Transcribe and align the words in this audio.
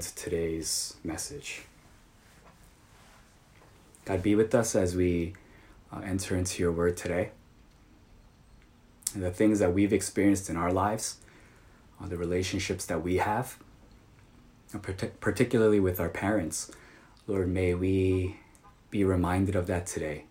today's 0.00 0.96
message. 1.04 1.62
God, 4.04 4.22
be 4.22 4.34
with 4.34 4.54
us 4.54 4.74
as 4.74 4.96
we 4.96 5.34
uh, 5.92 6.00
enter 6.00 6.36
into 6.36 6.62
your 6.62 6.72
word 6.72 6.96
today. 6.96 7.30
And 9.14 9.22
the 9.22 9.30
things 9.30 9.58
that 9.58 9.74
we've 9.74 9.92
experienced 9.92 10.48
in 10.48 10.56
our 10.56 10.72
lives, 10.72 11.16
uh, 12.00 12.06
the 12.06 12.16
relationships 12.16 12.86
that 12.86 13.02
we 13.02 13.16
have, 13.16 13.56
particularly 15.20 15.80
with 15.80 15.98
our 15.98 16.08
parents. 16.08 16.70
Lord, 17.26 17.48
may 17.48 17.74
we 17.74 18.36
be 18.90 19.04
reminded 19.04 19.56
of 19.56 19.66
that 19.66 19.86
today. 19.86 20.24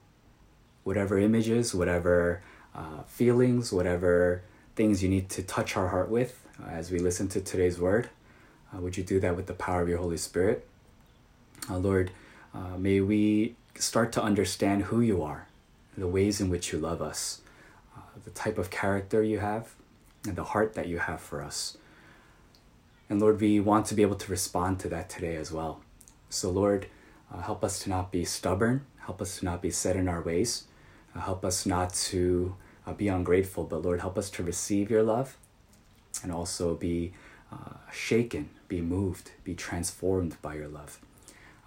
Whatever 0.83 1.17
images, 1.17 1.75
whatever 1.75 2.41
uh, 2.73 3.03
feelings, 3.03 3.71
whatever 3.71 4.43
things 4.75 5.03
you 5.03 5.09
need 5.09 5.29
to 5.29 5.43
touch 5.43 5.75
our 5.75 5.89
heart 5.89 6.09
with 6.09 6.45
uh, 6.61 6.69
as 6.69 6.91
we 6.91 6.99
listen 6.99 7.27
to 7.29 7.41
today's 7.41 7.79
word, 7.79 8.09
uh, 8.73 8.79
would 8.79 8.97
you 8.97 9.03
do 9.03 9.19
that 9.19 9.35
with 9.35 9.47
the 9.47 9.53
power 9.53 9.81
of 9.81 9.89
your 9.89 9.97
Holy 9.97 10.17
Spirit? 10.17 10.67
Uh, 11.69 11.77
Lord, 11.77 12.11
uh, 12.53 12.77
may 12.77 13.01
we 13.01 13.55
start 13.75 14.11
to 14.13 14.23
understand 14.23 14.83
who 14.83 15.01
you 15.01 15.21
are, 15.23 15.47
the 15.97 16.07
ways 16.07 16.41
in 16.41 16.49
which 16.49 16.71
you 16.71 16.79
love 16.79 17.01
us, 17.01 17.41
uh, 17.95 18.01
the 18.23 18.31
type 18.31 18.57
of 18.57 18.69
character 18.69 19.23
you 19.23 19.39
have, 19.39 19.73
and 20.25 20.35
the 20.35 20.43
heart 20.43 20.73
that 20.73 20.87
you 20.87 20.99
have 20.99 21.21
for 21.21 21.41
us. 21.41 21.77
And 23.09 23.19
Lord, 23.19 23.39
we 23.41 23.59
want 23.59 23.85
to 23.87 23.95
be 23.95 24.01
able 24.01 24.15
to 24.15 24.31
respond 24.31 24.79
to 24.81 24.89
that 24.89 25.09
today 25.09 25.35
as 25.35 25.51
well. 25.51 25.81
So, 26.29 26.51
Lord, 26.51 26.87
uh, 27.33 27.41
help 27.41 27.63
us 27.63 27.79
to 27.83 27.89
not 27.89 28.11
be 28.11 28.25
stubborn, 28.25 28.85
help 29.05 29.21
us 29.21 29.39
to 29.39 29.45
not 29.45 29.61
be 29.61 29.71
set 29.71 29.95
in 29.95 30.07
our 30.07 30.21
ways, 30.21 30.65
uh, 31.15 31.21
help 31.21 31.43
us 31.43 31.65
not 31.65 31.93
to 31.93 32.55
be 32.97 33.07
ungrateful, 33.07 33.65
but 33.65 33.83
Lord, 33.83 33.99
help 33.99 34.17
us 34.17 34.31
to 34.31 34.43
receive 34.43 34.89
your 34.89 35.03
love 35.03 35.37
and 36.23 36.31
also 36.31 36.73
be 36.73 37.13
uh, 37.51 37.73
shaken, 37.91 38.49
be 38.67 38.81
moved, 38.81 39.31
be 39.43 39.55
transformed 39.55 40.37
by 40.41 40.55
your 40.55 40.67
love. 40.67 40.99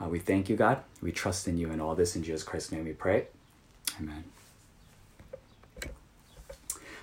Uh, 0.01 0.09
we 0.09 0.19
thank 0.19 0.49
you, 0.49 0.57
God. 0.57 0.79
We 1.01 1.13
trust 1.13 1.47
in 1.47 1.57
you 1.59 1.71
and 1.71 1.81
all 1.81 1.95
this. 1.95 2.17
In 2.17 2.23
Jesus 2.23 2.43
Christ's 2.43 2.73
name 2.73 2.85
we 2.85 2.93
pray. 2.93 3.27
Amen. 4.01 4.25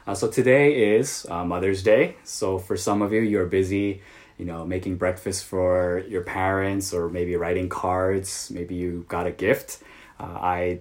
Uh, 0.08 0.16
so 0.16 0.28
today 0.28 0.96
is 0.98 1.26
uh, 1.30 1.46
Mother's 1.46 1.84
Day. 1.84 2.16
So 2.24 2.58
for 2.58 2.76
some 2.76 3.02
of 3.02 3.14
you, 3.14 3.22
you're 3.22 3.46
busy, 3.46 4.02
you 4.38 4.46
know, 4.46 4.66
making 4.66 4.96
breakfast 4.96 5.46
for 5.46 6.04
your 6.08 6.24
parents 6.24 6.94
or 6.94 7.10
maybe 7.10 7.36
writing 7.36 7.70
cards. 7.70 8.50
Maybe 8.54 8.76
you 8.76 9.06
got 9.08 9.28
a 9.28 9.32
gift. 9.32 9.84
Uh, 10.20 10.24
I 10.42 10.80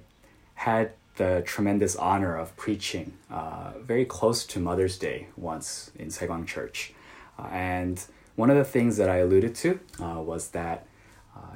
had 0.54 0.92
the 1.16 1.42
tremendous 1.44 1.94
honor 1.96 2.36
of 2.36 2.56
preaching 2.56 3.12
uh, 3.30 3.72
very 3.80 4.04
close 4.04 4.46
to 4.46 4.60
Mother's 4.60 4.96
Day 4.96 5.26
once 5.36 5.91
in 5.98 6.08
Saegwang 6.08 6.46
Church. 6.46 6.94
Uh, 7.39 7.47
and 7.53 8.05
one 8.36 8.50
of 8.50 8.56
the 8.56 8.64
things 8.64 8.97
that 8.97 9.08
I 9.08 9.17
alluded 9.19 9.55
to 9.56 9.81
uh, 10.03 10.20
was 10.20 10.48
that, 10.50 10.86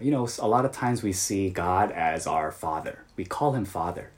you 0.00 0.10
know, 0.10 0.28
a 0.38 0.48
lot 0.48 0.64
of 0.64 0.72
times 0.72 1.02
we 1.02 1.12
see 1.12 1.50
God 1.50 1.92
as 1.92 2.26
our 2.26 2.50
father. 2.50 3.04
We 3.16 3.24
call 3.24 3.52
him 3.52 3.64
father. 3.64 4.10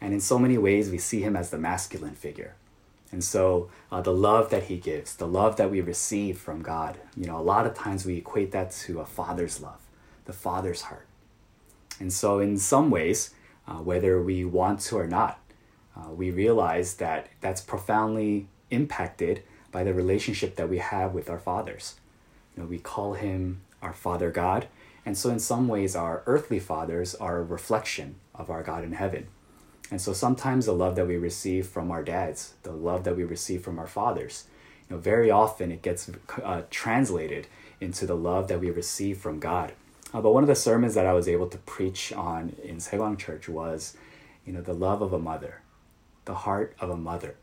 And 0.00 0.12
in 0.12 0.20
so 0.20 0.38
many 0.38 0.58
ways, 0.58 0.90
we 0.90 0.98
see 0.98 1.20
him 1.22 1.36
as 1.36 1.50
the 1.50 1.58
masculine 1.58 2.14
figure 2.14 2.54
and 3.12 3.22
so 3.22 3.68
uh, 3.92 4.00
the 4.00 4.12
love 4.12 4.48
that 4.50 4.64
he 4.64 4.78
gives, 4.78 5.16
the 5.16 5.28
love 5.28 5.56
that 5.56 5.70
we 5.70 5.82
receive 5.82 6.38
from 6.38 6.62
God, 6.62 6.98
you 7.14 7.26
know, 7.26 7.38
a 7.38 7.42
lot 7.42 7.66
of 7.66 7.74
times 7.74 8.06
we 8.06 8.16
equate 8.16 8.50
that 8.52 8.72
to 8.72 9.00
a 9.00 9.04
father's 9.04 9.60
love, 9.60 9.80
the 10.24 10.32
father's 10.32 10.82
heart. 10.82 11.06
And 12.00 12.10
so 12.10 12.40
in 12.40 12.56
some 12.56 12.90
ways, 12.90 13.34
uh, 13.68 13.74
whether 13.74 14.20
we 14.20 14.46
want 14.46 14.80
to 14.80 14.96
or 14.96 15.06
not, 15.06 15.38
uh, 15.94 16.10
we 16.10 16.30
realize 16.30 16.94
that 16.94 17.28
that's 17.42 17.60
profoundly 17.60 18.48
impacted 18.70 19.42
by 19.72 19.82
the 19.82 19.94
relationship 19.94 20.54
that 20.56 20.68
we 20.68 20.78
have 20.78 21.12
with 21.12 21.28
our 21.28 21.38
fathers. 21.38 21.96
You 22.54 22.62
know, 22.62 22.68
we 22.68 22.78
call 22.78 23.14
him 23.14 23.62
our 23.82 23.92
Father 23.92 24.30
God, 24.30 24.68
and 25.04 25.18
so 25.18 25.30
in 25.30 25.40
some 25.40 25.66
ways, 25.66 25.96
our 25.96 26.22
earthly 26.26 26.60
fathers 26.60 27.14
are 27.16 27.38
a 27.38 27.42
reflection 27.42 28.16
of 28.34 28.50
our 28.50 28.62
God 28.62 28.84
in 28.84 28.92
heaven. 28.92 29.26
And 29.90 30.00
so 30.00 30.12
sometimes 30.12 30.66
the 30.66 30.72
love 30.72 30.96
that 30.96 31.06
we 31.06 31.16
receive 31.16 31.66
from 31.66 31.90
our 31.90 32.02
dads, 32.02 32.54
the 32.62 32.72
love 32.72 33.04
that 33.04 33.16
we 33.16 33.24
receive 33.24 33.62
from 33.62 33.78
our 33.78 33.86
fathers, 33.86 34.44
you 34.88 34.96
know, 34.96 35.00
very 35.00 35.30
often 35.30 35.72
it 35.72 35.82
gets 35.82 36.10
uh, 36.42 36.62
translated 36.70 37.46
into 37.80 38.06
the 38.06 38.16
love 38.16 38.48
that 38.48 38.60
we 38.60 38.70
receive 38.70 39.18
from 39.18 39.40
God. 39.40 39.72
Uh, 40.14 40.20
but 40.20 40.32
one 40.32 40.44
of 40.44 40.48
the 40.48 40.54
sermons 40.54 40.94
that 40.94 41.06
I 41.06 41.12
was 41.12 41.28
able 41.28 41.48
to 41.48 41.58
preach 41.58 42.12
on 42.12 42.54
in 42.62 42.76
Saegwang 42.76 43.18
Church 43.18 43.48
was, 43.48 43.96
you 44.46 44.52
know, 44.52 44.60
the 44.60 44.74
love 44.74 45.02
of 45.02 45.12
a 45.12 45.18
mother, 45.18 45.60
the 46.24 46.34
heart 46.34 46.74
of 46.80 46.90
a 46.90 46.96
mother, 46.96 47.34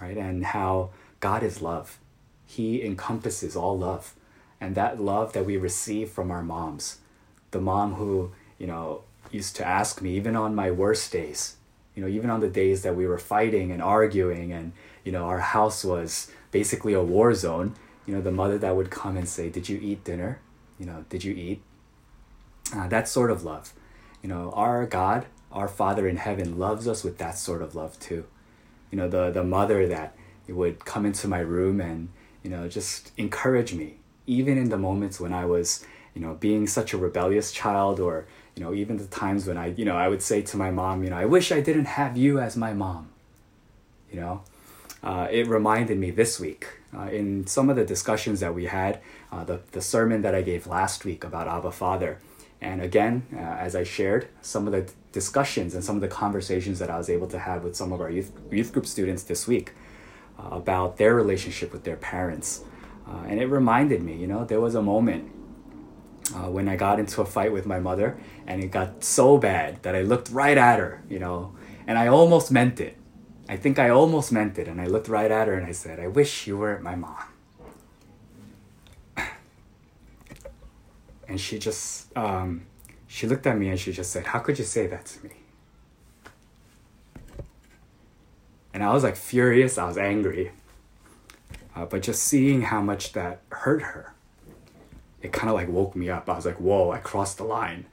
right? 0.00 0.16
And 0.16 0.44
how 0.44 0.90
God 1.26 1.42
is 1.42 1.60
love. 1.60 1.98
He 2.44 2.84
encompasses 2.84 3.56
all 3.56 3.76
love. 3.76 4.14
And 4.60 4.76
that 4.76 5.00
love 5.00 5.32
that 5.32 5.44
we 5.44 5.56
receive 5.56 6.08
from 6.08 6.30
our 6.30 6.40
moms, 6.40 6.98
the 7.50 7.60
mom 7.60 7.94
who, 7.94 8.30
you 8.58 8.68
know, 8.68 9.02
used 9.32 9.56
to 9.56 9.66
ask 9.66 10.00
me, 10.00 10.14
even 10.14 10.36
on 10.36 10.54
my 10.54 10.70
worst 10.70 11.10
days, 11.10 11.56
you 11.96 12.00
know, 12.00 12.08
even 12.08 12.30
on 12.30 12.38
the 12.38 12.48
days 12.48 12.82
that 12.84 12.94
we 12.94 13.08
were 13.08 13.18
fighting 13.18 13.72
and 13.72 13.82
arguing 13.82 14.52
and, 14.52 14.70
you 15.02 15.10
know, 15.10 15.24
our 15.24 15.40
house 15.40 15.82
was 15.82 16.30
basically 16.52 16.92
a 16.92 17.02
war 17.02 17.34
zone, 17.34 17.74
you 18.06 18.14
know, 18.14 18.20
the 18.20 18.30
mother 18.30 18.56
that 18.58 18.76
would 18.76 18.92
come 18.92 19.16
and 19.16 19.28
say, 19.28 19.50
Did 19.50 19.68
you 19.68 19.80
eat 19.82 20.04
dinner? 20.04 20.38
You 20.78 20.86
know, 20.86 21.04
did 21.08 21.24
you 21.24 21.34
eat? 21.34 21.60
Uh, 22.72 22.86
that 22.86 23.08
sort 23.08 23.32
of 23.32 23.42
love. 23.42 23.72
You 24.22 24.28
know, 24.28 24.52
our 24.52 24.86
God, 24.86 25.26
our 25.50 25.66
Father 25.66 26.06
in 26.06 26.18
heaven, 26.18 26.56
loves 26.56 26.86
us 26.86 27.02
with 27.02 27.18
that 27.18 27.36
sort 27.36 27.62
of 27.62 27.74
love 27.74 27.98
too. 27.98 28.26
You 28.92 28.98
know, 28.98 29.08
the, 29.08 29.32
the 29.32 29.42
mother 29.42 29.88
that 29.88 30.14
would 30.52 30.84
come 30.84 31.06
into 31.06 31.28
my 31.28 31.40
room 31.40 31.80
and, 31.80 32.08
you 32.42 32.50
know, 32.50 32.68
just 32.68 33.12
encourage 33.16 33.74
me, 33.74 33.96
even 34.26 34.56
in 34.58 34.68
the 34.68 34.78
moments 34.78 35.20
when 35.20 35.32
I 35.32 35.44
was, 35.44 35.84
you 36.14 36.20
know, 36.20 36.34
being 36.34 36.66
such 36.66 36.92
a 36.92 36.98
rebellious 36.98 37.52
child 37.52 38.00
or, 38.00 38.26
you 38.54 38.62
know, 38.62 38.72
even 38.72 38.96
the 38.96 39.06
times 39.06 39.46
when 39.46 39.56
I, 39.56 39.68
you 39.68 39.84
know, 39.84 39.96
I 39.96 40.08
would 40.08 40.22
say 40.22 40.42
to 40.42 40.56
my 40.56 40.70
mom, 40.70 41.04
you 41.04 41.10
know, 41.10 41.16
I 41.16 41.26
wish 41.26 41.52
I 41.52 41.60
didn't 41.60 41.86
have 41.86 42.16
you 42.16 42.38
as 42.38 42.56
my 42.56 42.72
mom. 42.72 43.10
You 44.10 44.20
know, 44.20 44.42
uh, 45.02 45.28
it 45.30 45.46
reminded 45.46 45.98
me 45.98 46.10
this 46.10 46.40
week 46.40 46.68
uh, 46.96 47.02
in 47.02 47.46
some 47.46 47.68
of 47.68 47.76
the 47.76 47.84
discussions 47.84 48.40
that 48.40 48.54
we 48.54 48.66
had, 48.66 49.00
uh, 49.30 49.44
the, 49.44 49.60
the 49.72 49.82
sermon 49.82 50.22
that 50.22 50.34
I 50.34 50.42
gave 50.42 50.66
last 50.66 51.04
week 51.04 51.24
about 51.24 51.48
Abba 51.48 51.72
Father. 51.72 52.18
And 52.60 52.80
again, 52.80 53.26
uh, 53.34 53.38
as 53.38 53.76
I 53.76 53.84
shared, 53.84 54.28
some 54.40 54.66
of 54.66 54.72
the 54.72 54.90
discussions 55.12 55.74
and 55.74 55.84
some 55.84 55.96
of 55.96 56.00
the 56.00 56.08
conversations 56.08 56.78
that 56.78 56.88
I 56.90 56.96
was 56.96 57.10
able 57.10 57.26
to 57.28 57.38
have 57.38 57.64
with 57.64 57.76
some 57.76 57.92
of 57.92 58.00
our 58.00 58.10
youth, 58.10 58.32
youth 58.50 58.72
group 58.72 58.86
students 58.86 59.24
this 59.24 59.46
week 59.46 59.72
uh, 60.38 60.48
about 60.50 60.96
their 60.96 61.14
relationship 61.14 61.72
with 61.72 61.84
their 61.84 61.96
parents. 61.96 62.64
Uh, 63.06 63.24
and 63.28 63.40
it 63.40 63.46
reminded 63.46 64.02
me, 64.02 64.14
you 64.16 64.26
know, 64.26 64.44
there 64.44 64.60
was 64.60 64.74
a 64.74 64.82
moment 64.82 65.30
uh, 66.34 66.50
when 66.50 66.68
I 66.68 66.76
got 66.76 66.98
into 66.98 67.22
a 67.22 67.26
fight 67.26 67.52
with 67.52 67.66
my 67.66 67.78
mother, 67.78 68.18
and 68.46 68.62
it 68.62 68.70
got 68.70 69.04
so 69.04 69.38
bad 69.38 69.82
that 69.82 69.94
I 69.94 70.02
looked 70.02 70.30
right 70.30 70.58
at 70.58 70.78
her, 70.78 71.02
you 71.08 71.18
know, 71.18 71.54
and 71.86 71.98
I 71.98 72.08
almost 72.08 72.50
meant 72.50 72.80
it. 72.80 72.96
I 73.48 73.56
think 73.56 73.78
I 73.78 73.90
almost 73.90 74.32
meant 74.32 74.58
it, 74.58 74.66
and 74.66 74.80
I 74.80 74.86
looked 74.86 75.08
right 75.08 75.30
at 75.30 75.46
her 75.46 75.54
and 75.54 75.64
I 75.66 75.72
said, 75.72 76.00
I 76.00 76.08
wish 76.08 76.46
you 76.48 76.58
weren't 76.58 76.82
my 76.82 76.96
mom. 76.96 77.22
And 81.28 81.40
she 81.40 81.58
just, 81.58 82.16
um, 82.16 82.66
she 83.06 83.26
looked 83.26 83.46
at 83.46 83.56
me 83.58 83.68
and 83.68 83.78
she 83.78 83.92
just 83.92 84.12
said, 84.12 84.26
How 84.26 84.38
could 84.38 84.58
you 84.58 84.64
say 84.64 84.86
that 84.86 85.06
to 85.06 85.24
me? 85.24 85.30
And 88.76 88.84
I 88.84 88.92
was 88.92 89.02
like 89.02 89.16
furious, 89.16 89.78
I 89.78 89.86
was 89.86 89.96
angry. 89.96 90.52
Uh, 91.74 91.86
but 91.86 92.02
just 92.02 92.22
seeing 92.22 92.60
how 92.60 92.82
much 92.82 93.14
that 93.14 93.40
hurt 93.48 93.80
her 93.80 94.12
it 95.22 95.32
kind 95.32 95.48
of 95.48 95.54
like 95.54 95.68
woke 95.68 95.96
me 95.96 96.10
up. 96.10 96.28
I 96.28 96.36
was 96.36 96.44
like, 96.44 96.60
whoa, 96.60 96.90
I 96.90 96.98
crossed 96.98 97.38
the 97.38 97.44
line, 97.44 97.86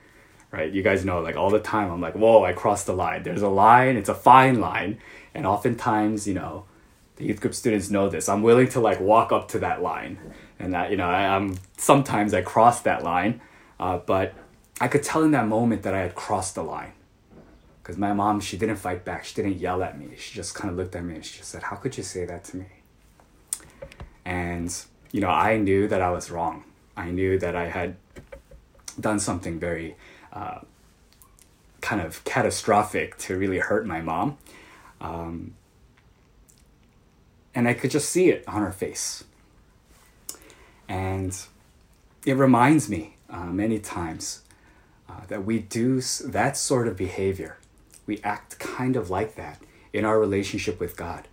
right? 0.51 0.69
You 0.69 0.83
guys 0.83 1.05
know, 1.05 1.21
like 1.21 1.37
all 1.37 1.49
the 1.49 1.59
time, 1.59 1.89
I'm 1.89 2.01
like, 2.01 2.15
whoa, 2.15 2.43
I 2.43 2.51
crossed 2.51 2.85
the 2.85 2.93
line. 2.93 3.23
There's 3.23 3.41
a 3.41 3.47
line, 3.47 3.95
it's 3.95 4.09
a 4.09 4.13
fine 4.13 4.59
line. 4.59 4.99
And 5.33 5.47
oftentimes, 5.47 6.27
you 6.27 6.33
know, 6.33 6.65
the 7.15 7.25
youth 7.25 7.41
group 7.41 7.53
students 7.53 7.89
know 7.89 8.09
this. 8.09 8.27
I'm 8.29 8.43
willing 8.43 8.67
to 8.69 8.79
like 8.79 8.99
walk 8.99 9.31
up 9.31 9.47
to 9.49 9.59
that 9.59 9.81
line. 9.81 10.19
And 10.59 10.73
that, 10.73 10.91
you 10.91 10.97
know, 10.97 11.07
I, 11.07 11.35
am 11.35 11.57
sometimes 11.77 12.33
I 12.33 12.41
cross 12.41 12.81
that 12.81 13.03
line. 13.03 13.41
Uh, 13.79 13.99
but 13.99 14.33
I 14.79 14.89
could 14.89 15.03
tell 15.03 15.23
in 15.23 15.31
that 15.31 15.47
moment 15.47 15.83
that 15.83 15.93
I 15.93 16.01
had 16.01 16.15
crossed 16.15 16.55
the 16.55 16.63
line. 16.63 16.93
Because 17.83 17.97
my 17.97 18.13
mom, 18.13 18.39
she 18.39 18.57
didn't 18.57 18.77
fight 18.77 19.03
back. 19.03 19.25
She 19.25 19.35
didn't 19.35 19.57
yell 19.57 19.83
at 19.83 19.99
me. 19.99 20.15
She 20.17 20.33
just 20.33 20.55
kind 20.55 20.71
of 20.71 20.77
looked 20.77 20.95
at 20.95 21.03
me 21.03 21.15
and 21.15 21.25
she 21.25 21.37
just 21.37 21.51
said, 21.51 21.63
How 21.63 21.75
could 21.75 21.97
you 21.97 22.03
say 22.03 22.25
that 22.25 22.45
to 22.45 22.57
me? 22.57 22.65
And, 24.23 24.73
you 25.11 25.19
know, 25.19 25.27
I 25.29 25.57
knew 25.57 25.87
that 25.89 26.01
I 26.01 26.09
was 26.09 26.31
wrong 26.31 26.63
I 26.95 27.09
knew 27.11 27.39
that 27.39 27.55
I 27.55 27.69
had 27.69 27.95
done 28.99 29.19
something 29.19 29.59
very 29.59 29.95
uh, 30.31 30.59
kind 31.81 32.01
of 32.01 32.23
catastrophic 32.23 33.17
to 33.19 33.37
really 33.37 33.59
hurt 33.59 33.85
my 33.85 34.01
mom. 34.01 34.37
Um, 35.01 35.55
and 37.55 37.67
I 37.67 37.73
could 37.73 37.91
just 37.91 38.09
see 38.09 38.29
it 38.29 38.43
on 38.47 38.61
her 38.61 38.71
face. 38.71 39.23
And 40.87 41.35
it 42.25 42.35
reminds 42.35 42.89
me 42.89 43.15
uh, 43.29 43.45
many 43.45 43.79
times 43.79 44.43
uh, 45.09 45.25
that 45.27 45.45
we 45.45 45.59
do 45.59 46.01
that 46.25 46.57
sort 46.57 46.87
of 46.87 46.95
behavior. 46.95 47.57
We 48.05 48.19
act 48.23 48.59
kind 48.59 48.95
of 48.95 49.09
like 49.09 49.35
that 49.35 49.61
in 49.91 50.05
our 50.05 50.19
relationship 50.19 50.79
with 50.79 50.97
God. 50.97 51.27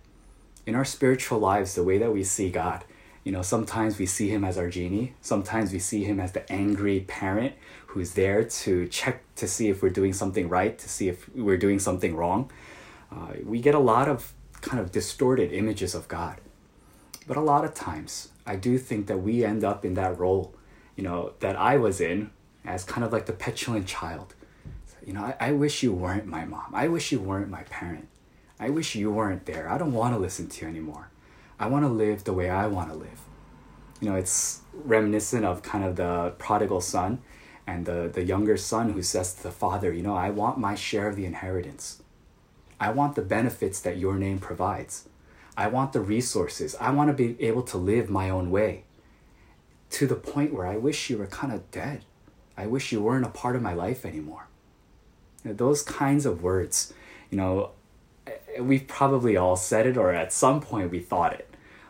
In 0.65 0.75
our 0.75 0.85
spiritual 0.85 1.39
lives, 1.39 1.75
the 1.75 1.83
way 1.83 1.97
that 1.97 2.13
we 2.13 2.23
see 2.23 2.49
God 2.49 2.85
You 3.23 3.31
know, 3.31 3.43
sometimes 3.43 3.99
we 3.99 4.07
see 4.07 4.29
him 4.29 4.43
as 4.43 4.57
our 4.57 4.67
genie. 4.69 5.13
Sometimes 5.21 5.71
we 5.71 5.79
see 5.79 6.03
him 6.03 6.19
as 6.19 6.31
the 6.31 6.51
angry 6.51 7.01
parent 7.01 7.53
who's 7.87 8.13
there 8.13 8.43
to 8.43 8.87
check 8.87 9.23
to 9.35 9.47
see 9.47 9.69
if 9.69 9.83
we're 9.83 9.89
doing 9.89 10.13
something 10.13 10.49
right, 10.49 10.77
to 10.79 10.89
see 10.89 11.07
if 11.07 11.29
we're 11.35 11.57
doing 11.57 11.77
something 11.77 12.15
wrong. 12.15 12.49
Uh, 13.11 13.33
we 13.43 13.61
get 13.61 13.75
a 13.75 13.79
lot 13.79 14.07
of 14.07 14.33
kind 14.61 14.79
of 14.79 14.91
distorted 14.91 15.51
images 15.51 15.93
of 15.93 16.07
God. 16.07 16.41
But 17.27 17.37
a 17.37 17.41
lot 17.41 17.63
of 17.63 17.73
times, 17.75 18.29
I 18.47 18.55
do 18.55 18.77
think 18.77 19.05
that 19.07 19.19
we 19.19 19.45
end 19.45 19.63
up 19.63 19.85
in 19.85 19.93
that 19.95 20.17
role, 20.17 20.55
you 20.95 21.03
know, 21.03 21.33
that 21.41 21.55
I 21.55 21.77
was 21.77 22.01
in 22.01 22.31
as 22.65 22.83
kind 22.83 23.03
of 23.03 23.11
like 23.13 23.27
the 23.27 23.33
petulant 23.33 23.85
child. 23.85 24.33
You 25.05 25.13
know, 25.13 25.21
I, 25.21 25.35
I 25.39 25.51
wish 25.51 25.83
you 25.83 25.93
weren't 25.93 26.25
my 26.25 26.45
mom. 26.45 26.73
I 26.73 26.87
wish 26.87 27.11
you 27.11 27.19
weren't 27.19 27.49
my 27.49 27.63
parent. 27.63 28.07
I 28.59 28.69
wish 28.69 28.95
you 28.95 29.11
weren't 29.11 29.45
there. 29.45 29.69
I 29.69 29.77
don't 29.77 29.93
want 29.93 30.13
to 30.13 30.19
listen 30.19 30.47
to 30.47 30.61
you 30.61 30.69
anymore. 30.69 31.09
I 31.59 31.67
want 31.67 31.83
to 31.83 31.89
live 31.89 32.23
the 32.23 32.33
way 32.33 32.49
I 32.49 32.67
want 32.67 32.89
to 32.91 32.95
live. 32.95 33.19
You 33.99 34.09
know, 34.09 34.15
it's 34.15 34.61
reminiscent 34.73 35.45
of 35.45 35.63
kind 35.63 35.83
of 35.83 35.95
the 35.95 36.33
prodigal 36.37 36.81
son 36.81 37.21
and 37.65 37.85
the, 37.85 38.09
the 38.13 38.23
younger 38.23 38.57
son 38.57 38.93
who 38.93 39.01
says 39.01 39.33
to 39.35 39.43
the 39.43 39.51
father, 39.51 39.91
You 39.91 40.03
know, 40.03 40.15
I 40.15 40.29
want 40.29 40.57
my 40.57 40.75
share 40.75 41.07
of 41.07 41.15
the 41.15 41.25
inheritance. 41.25 42.01
I 42.79 42.89
want 42.91 43.15
the 43.15 43.21
benefits 43.21 43.79
that 43.81 43.97
your 43.97 44.15
name 44.15 44.39
provides. 44.39 45.07
I 45.55 45.67
want 45.67 45.93
the 45.93 46.01
resources. 46.01 46.75
I 46.79 46.91
want 46.91 47.09
to 47.09 47.13
be 47.13 47.41
able 47.43 47.63
to 47.63 47.77
live 47.77 48.09
my 48.09 48.29
own 48.29 48.49
way 48.49 48.85
to 49.91 50.07
the 50.07 50.15
point 50.15 50.53
where 50.53 50.65
I 50.65 50.77
wish 50.77 51.09
you 51.09 51.17
were 51.17 51.27
kind 51.27 51.53
of 51.53 51.69
dead. 51.69 52.05
I 52.57 52.65
wish 52.65 52.91
you 52.91 53.01
weren't 53.01 53.25
a 53.25 53.29
part 53.29 53.55
of 53.55 53.61
my 53.61 53.73
life 53.73 54.05
anymore. 54.05 54.47
Those 55.43 55.81
kinds 55.81 56.25
of 56.25 56.43
words, 56.43 56.93
you 57.29 57.37
know, 57.37 57.71
we've 58.59 58.87
probably 58.87 59.37
all 59.37 59.55
said 59.55 59.87
it 59.87 59.97
or 59.97 60.11
at 60.13 60.31
some 60.33 60.61
point 60.61 60.91
we 60.91 60.99
thought 60.99 61.33
it. 61.33 61.47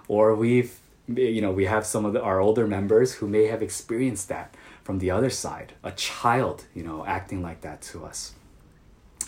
Or 0.07 0.35
we've, 0.35 0.79
you 1.07 1.41
know, 1.41 1.51
we 1.51 1.65
have 1.65 1.85
some 1.85 2.05
of 2.05 2.13
the, 2.13 2.21
our 2.21 2.39
older 2.39 2.67
members 2.67 3.15
who 3.15 3.27
may 3.27 3.45
have 3.45 3.61
experienced 3.61 4.29
that 4.29 4.55
from 4.83 4.99
the 4.99 5.11
other 5.11 5.29
side, 5.29 5.73
a 5.83 5.91
child, 5.91 6.65
you 6.73 6.83
know, 6.83 7.05
acting 7.05 7.41
like 7.41 7.61
that 7.61 7.81
to 7.83 8.05
us. 8.05 8.33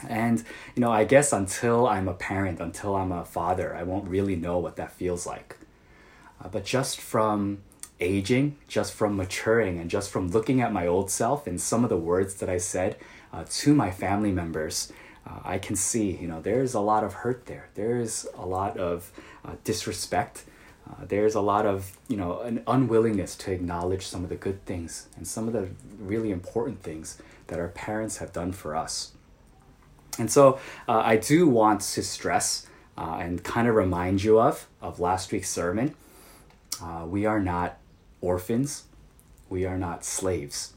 And, 0.09 0.43
you 0.75 0.81
know, 0.81 0.91
I 0.91 1.05
guess 1.05 1.31
until 1.31 1.87
I'm 1.87 2.07
a 2.07 2.13
parent, 2.13 2.59
until 2.59 2.95
I'm 2.95 3.11
a 3.11 3.23
father, 3.23 3.75
I 3.75 3.83
won't 3.83 4.07
really 4.07 4.35
know 4.35 4.57
what 4.57 4.75
that 4.75 4.91
feels 4.91 5.25
like. 5.25 5.57
Uh, 6.43 6.49
but 6.49 6.65
just 6.65 6.99
from 6.99 7.59
aging, 7.99 8.57
just 8.67 8.93
from 8.93 9.15
maturing, 9.15 9.79
and 9.79 9.89
just 9.89 10.09
from 10.09 10.29
looking 10.29 10.59
at 10.59 10.73
my 10.73 10.85
old 10.85 11.09
self 11.09 11.47
and 11.47 11.61
some 11.61 11.83
of 11.83 11.89
the 11.89 11.97
words 11.97 12.35
that 12.35 12.49
I 12.49 12.57
said 12.57 12.97
uh, 13.33 13.43
to 13.49 13.73
my 13.73 13.91
family 13.91 14.31
members, 14.31 14.93
uh, 15.25 15.39
I 15.43 15.57
can 15.57 15.75
see, 15.75 16.11
you 16.11 16.27
know, 16.27 16.41
there's 16.41 16.73
a 16.73 16.79
lot 16.79 17.03
of 17.03 17.13
hurt 17.13 17.45
there. 17.47 17.69
There's 17.73 18.27
a 18.37 18.45
lot 18.45 18.77
of 18.77 19.11
uh, 19.43 19.55
disrespect. 19.63 20.43
Uh, 20.87 21.05
there's 21.07 21.33
a 21.33 21.41
lot 21.41 21.65
of, 21.65 21.97
you 22.07 22.17
know, 22.17 22.41
an 22.41 22.61
unwillingness 22.67 23.35
to 23.37 23.51
acknowledge 23.51 24.05
some 24.05 24.23
of 24.23 24.29
the 24.29 24.35
good 24.35 24.63
things 24.65 25.07
and 25.15 25.27
some 25.27 25.47
of 25.47 25.53
the 25.53 25.69
really 25.97 26.29
important 26.29 26.83
things 26.83 27.17
that 27.47 27.57
our 27.57 27.69
parents 27.69 28.17
have 28.17 28.31
done 28.33 28.51
for 28.51 28.75
us. 28.75 29.13
And 30.19 30.31
so 30.31 30.59
uh, 30.87 31.01
I 31.03 31.17
do 31.17 31.47
want 31.47 31.81
to 31.81 32.03
stress 32.03 32.67
uh, 32.97 33.17
and 33.19 33.43
kind 33.43 33.67
of 33.67 33.75
remind 33.75 34.23
you 34.23 34.39
of 34.39 34.67
of 34.81 34.99
last 34.99 35.31
week's 35.31 35.49
sermon. 35.49 35.95
We 37.05 37.25
are 37.25 37.39
not 37.39 37.79
orphans. 38.21 38.83
We 39.49 39.65
are 39.65 39.77
not 39.77 40.03
slaves. 40.03 40.72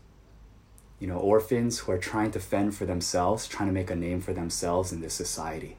You 0.99 1.07
know, 1.07 1.19
orphans 1.19 1.81
who 1.81 1.93
are 1.93 1.99
trying 1.99 2.31
to 2.33 2.41
fend 2.41 2.75
for 2.75 2.87
themselves, 2.87 3.47
trying 3.47 3.69
to 3.69 3.75
make 3.75 3.91
a 3.91 3.97
name 3.97 4.21
for 4.21 4.33
themselves 4.33 4.93
in 4.93 5.01
this 5.01 5.15
society. 5.15 5.77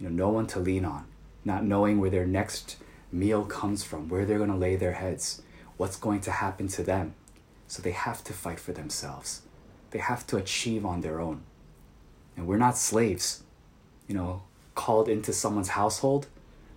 You 0.00 0.08
know, 0.08 0.26
no 0.26 0.28
one 0.30 0.46
to 0.48 0.60
lean 0.60 0.84
on, 0.84 1.04
not 1.44 1.64
knowing 1.64 2.00
where 2.00 2.10
their 2.10 2.26
next 2.26 2.76
meal 3.12 3.44
comes 3.44 3.84
from, 3.84 4.08
where 4.08 4.24
they're 4.24 4.38
going 4.38 4.50
to 4.50 4.56
lay 4.56 4.76
their 4.76 4.92
heads, 4.92 5.42
what's 5.76 5.96
going 5.96 6.20
to 6.22 6.30
happen 6.30 6.68
to 6.68 6.82
them. 6.82 7.14
So 7.68 7.82
they 7.82 7.92
have 7.92 8.24
to 8.24 8.32
fight 8.32 8.60
for 8.60 8.72
themselves. 8.72 9.42
They 9.90 9.98
have 9.98 10.26
to 10.28 10.36
achieve 10.36 10.84
on 10.84 11.02
their 11.02 11.20
own. 11.20 11.42
And 12.36 12.46
we're 12.46 12.56
not 12.56 12.76
slaves, 12.76 13.42
you 14.08 14.14
know, 14.14 14.42
called 14.74 15.08
into 15.08 15.32
someone's 15.32 15.70
household, 15.70 16.26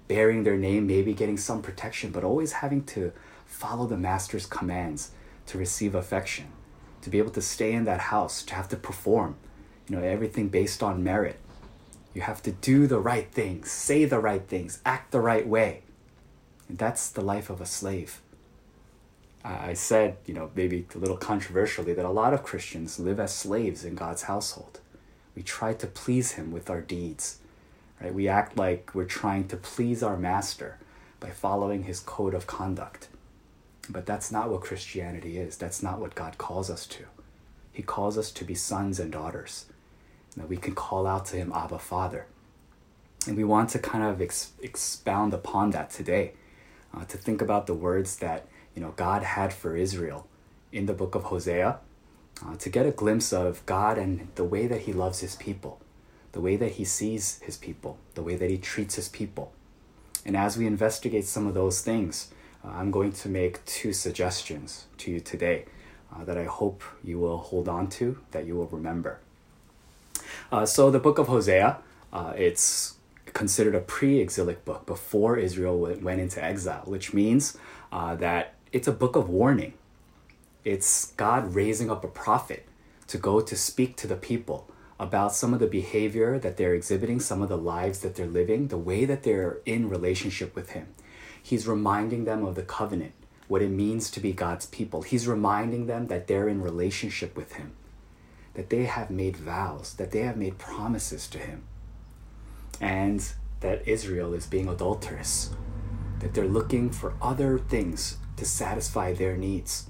bearing 0.07 0.43
their 0.43 0.57
name, 0.57 0.85
maybe 0.85 1.13
getting 1.13 1.37
some 1.37 1.61
protection, 1.61 2.11
but 2.11 2.23
always 2.23 2.53
having 2.53 2.83
to 2.85 3.11
follow 3.45 3.87
the 3.87 3.97
master's 3.97 4.45
commands 4.45 5.11
to 5.47 5.57
receive 5.57 5.95
affection, 5.95 6.45
to 7.01 7.09
be 7.09 7.17
able 7.17 7.31
to 7.31 7.41
stay 7.41 7.73
in 7.73 7.85
that 7.85 7.99
house, 7.99 8.43
to 8.43 8.55
have 8.55 8.69
to 8.69 8.75
perform, 8.75 9.35
you 9.87 9.95
know, 9.95 10.03
everything 10.03 10.49
based 10.49 10.81
on 10.83 11.03
merit. 11.03 11.39
You 12.13 12.21
have 12.21 12.41
to 12.43 12.51
do 12.51 12.87
the 12.87 12.99
right 12.99 13.31
things, 13.31 13.71
say 13.71 14.05
the 14.05 14.19
right 14.19 14.45
things, 14.47 14.81
act 14.85 15.11
the 15.11 15.21
right 15.21 15.47
way. 15.47 15.83
And 16.67 16.77
that's 16.77 17.09
the 17.09 17.21
life 17.21 17.49
of 17.49 17.61
a 17.61 17.65
slave. 17.65 18.21
I 19.43 19.73
said, 19.75 20.17
you 20.25 20.33
know, 20.33 20.51
maybe 20.55 20.85
a 20.93 20.97
little 20.97 21.15
controversially, 21.15 21.93
that 21.93 22.05
a 22.05 22.09
lot 22.09 22.33
of 22.33 22.43
Christians 22.43 22.99
live 22.99 23.19
as 23.19 23.33
slaves 23.33 23.85
in 23.85 23.95
God's 23.95 24.23
household. 24.23 24.79
We 25.35 25.43
try 25.43 25.73
to 25.75 25.87
please 25.87 26.33
Him 26.33 26.51
with 26.51 26.69
our 26.69 26.81
deeds. 26.81 27.39
Right? 28.01 28.13
We 28.13 28.27
act 28.27 28.57
like 28.57 28.91
we're 28.93 29.05
trying 29.05 29.47
to 29.49 29.57
please 29.57 30.03
our 30.03 30.17
Master 30.17 30.79
by 31.19 31.29
following 31.29 31.83
His 31.83 31.99
code 31.99 32.33
of 32.33 32.47
conduct. 32.47 33.07
But 33.89 34.05
that's 34.05 34.31
not 34.31 34.49
what 34.49 34.61
Christianity 34.61 35.37
is. 35.37 35.57
That's 35.57 35.81
not 35.81 35.99
what 35.99 36.15
God 36.15 36.37
calls 36.37 36.69
us 36.69 36.85
to. 36.87 37.05
He 37.71 37.83
calls 37.83 38.17
us 38.17 38.31
to 38.31 38.43
be 38.43 38.55
sons 38.55 38.99
and 38.99 39.11
daughters. 39.11 39.65
That 40.35 40.49
we 40.49 40.57
can 40.57 40.75
call 40.75 41.07
out 41.07 41.25
to 41.27 41.37
Him, 41.37 41.51
Abba, 41.53 41.79
Father. 41.79 42.27
And 43.27 43.37
we 43.37 43.43
want 43.43 43.69
to 43.71 43.79
kind 43.79 44.03
of 44.03 44.21
ex- 44.21 44.51
expound 44.61 45.33
upon 45.33 45.71
that 45.71 45.89
today, 45.89 46.33
uh, 46.93 47.05
to 47.05 47.17
think 47.17 47.41
about 47.41 47.67
the 47.67 47.73
words 47.73 48.17
that 48.17 48.47
you 48.75 48.81
know 48.81 48.93
God 48.95 49.23
had 49.23 49.53
for 49.53 49.75
Israel 49.75 50.27
in 50.71 50.85
the 50.85 50.93
book 50.93 51.15
of 51.15 51.23
Hosea 51.23 51.79
uh, 52.45 52.55
to 52.57 52.69
get 52.69 52.85
a 52.85 52.91
glimpse 52.91 53.33
of 53.33 53.65
God 53.65 53.97
and 53.97 54.27
the 54.35 54.43
way 54.43 54.67
that 54.67 54.81
He 54.81 54.93
loves 54.93 55.19
His 55.19 55.35
people, 55.35 55.79
the 56.31 56.41
way 56.41 56.55
that 56.55 56.73
He 56.73 56.85
sees 56.85 57.39
His 57.39 57.57
people, 57.57 57.97
the 58.15 58.21
way 58.21 58.35
that 58.35 58.49
He 58.49 58.57
treats 58.57 58.95
His 58.95 59.09
people. 59.09 59.51
And 60.25 60.35
as 60.35 60.57
we 60.57 60.67
investigate 60.67 61.25
some 61.25 61.47
of 61.47 61.53
those 61.53 61.81
things, 61.81 62.29
I'm 62.73 62.91
going 62.91 63.11
to 63.13 63.29
make 63.29 63.63
two 63.65 63.93
suggestions 63.93 64.87
to 64.99 65.11
you 65.11 65.19
today 65.19 65.65
uh, 66.13 66.23
that 66.25 66.37
I 66.37 66.45
hope 66.45 66.83
you 67.03 67.19
will 67.19 67.37
hold 67.37 67.67
on 67.67 67.87
to, 67.91 68.17
that 68.31 68.45
you 68.45 68.55
will 68.55 68.67
remember. 68.67 69.19
Uh, 70.51 70.65
so, 70.65 70.91
the 70.91 70.99
book 70.99 71.17
of 71.17 71.27
Hosea, 71.27 71.77
uh, 72.13 72.33
it's 72.35 72.95
considered 73.33 73.75
a 73.75 73.81
pre 73.81 74.19
exilic 74.19 74.65
book 74.65 74.85
before 74.85 75.37
Israel 75.37 75.77
went 76.01 76.19
into 76.19 76.43
exile, 76.43 76.83
which 76.85 77.13
means 77.13 77.57
uh, 77.91 78.15
that 78.15 78.53
it's 78.71 78.87
a 78.87 78.91
book 78.91 79.15
of 79.15 79.29
warning 79.29 79.73
it's 80.67 81.13
God 81.13 81.55
raising 81.55 81.89
up 81.89 82.03
a 82.03 82.09
prophet 82.09 82.67
to 83.07 83.17
go 83.17 83.39
to 83.39 83.55
speak 83.55 83.95
to 83.97 84.07
the 84.07 84.17
people 84.17 84.69
about 84.99 85.33
some 85.33 85.53
of 85.53 85.61
the 85.61 85.67
behavior 85.67 86.37
that 86.39 86.57
they're 86.57 86.73
exhibiting, 86.73 87.21
some 87.21 87.41
of 87.41 87.47
the 87.47 87.57
lives 87.57 87.99
that 87.99 88.15
they're 88.15 88.27
living, 88.27 88.67
the 88.67 88.77
way 88.77 89.05
that 89.05 89.23
they're 89.23 89.59
in 89.65 89.87
relationship 89.87 90.53
with 90.55 90.71
Him. 90.71 90.87
He's 91.47 91.65
reminding 91.65 92.25
them 92.25 92.43
of 92.43 92.55
the 92.55 92.61
covenant, 92.61 93.13
what 93.47 93.61
it 93.61 93.69
means 93.69 94.11
to 94.11 94.19
be 94.19 94.33
God's 94.33 94.65
people. 94.65 95.03
He's 95.03 95.29
reminding 95.29 95.87
them 95.87 96.07
that 96.07 96.27
they're 96.27 96.49
in 96.49 96.61
relationship 96.61 97.37
with 97.37 97.53
Him, 97.53 97.71
that 98.55 98.69
they 98.69 98.83
have 98.83 99.09
made 99.09 99.37
vows, 99.37 99.93
that 99.93 100.11
they 100.11 100.23
have 100.23 100.35
made 100.35 100.57
promises 100.57 101.25
to 101.29 101.37
Him, 101.37 101.63
and 102.81 103.31
that 103.61 103.87
Israel 103.87 104.33
is 104.33 104.45
being 104.45 104.67
adulterous, 104.67 105.51
that 106.19 106.33
they're 106.33 106.49
looking 106.49 106.89
for 106.89 107.13
other 107.21 107.57
things 107.57 108.17
to 108.35 108.43
satisfy 108.43 109.13
their 109.13 109.37
needs. 109.37 109.89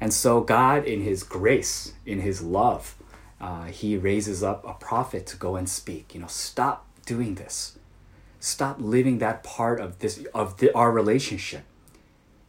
And 0.00 0.12
so, 0.12 0.40
God, 0.40 0.86
in 0.86 1.02
His 1.02 1.22
grace, 1.22 1.92
in 2.04 2.18
His 2.18 2.42
love, 2.42 2.96
uh, 3.40 3.66
He 3.66 3.96
raises 3.96 4.42
up 4.42 4.66
a 4.66 4.74
prophet 4.74 5.24
to 5.26 5.36
go 5.36 5.54
and 5.54 5.68
speak. 5.68 6.16
You 6.16 6.22
know, 6.22 6.26
stop 6.26 6.88
doing 7.06 7.36
this. 7.36 7.78
Stop 8.40 8.76
living 8.80 9.18
that 9.18 9.42
part 9.42 9.80
of 9.80 9.98
this 9.98 10.24
of 10.34 10.56
the, 10.56 10.74
our 10.74 10.90
relationship. 10.90 11.62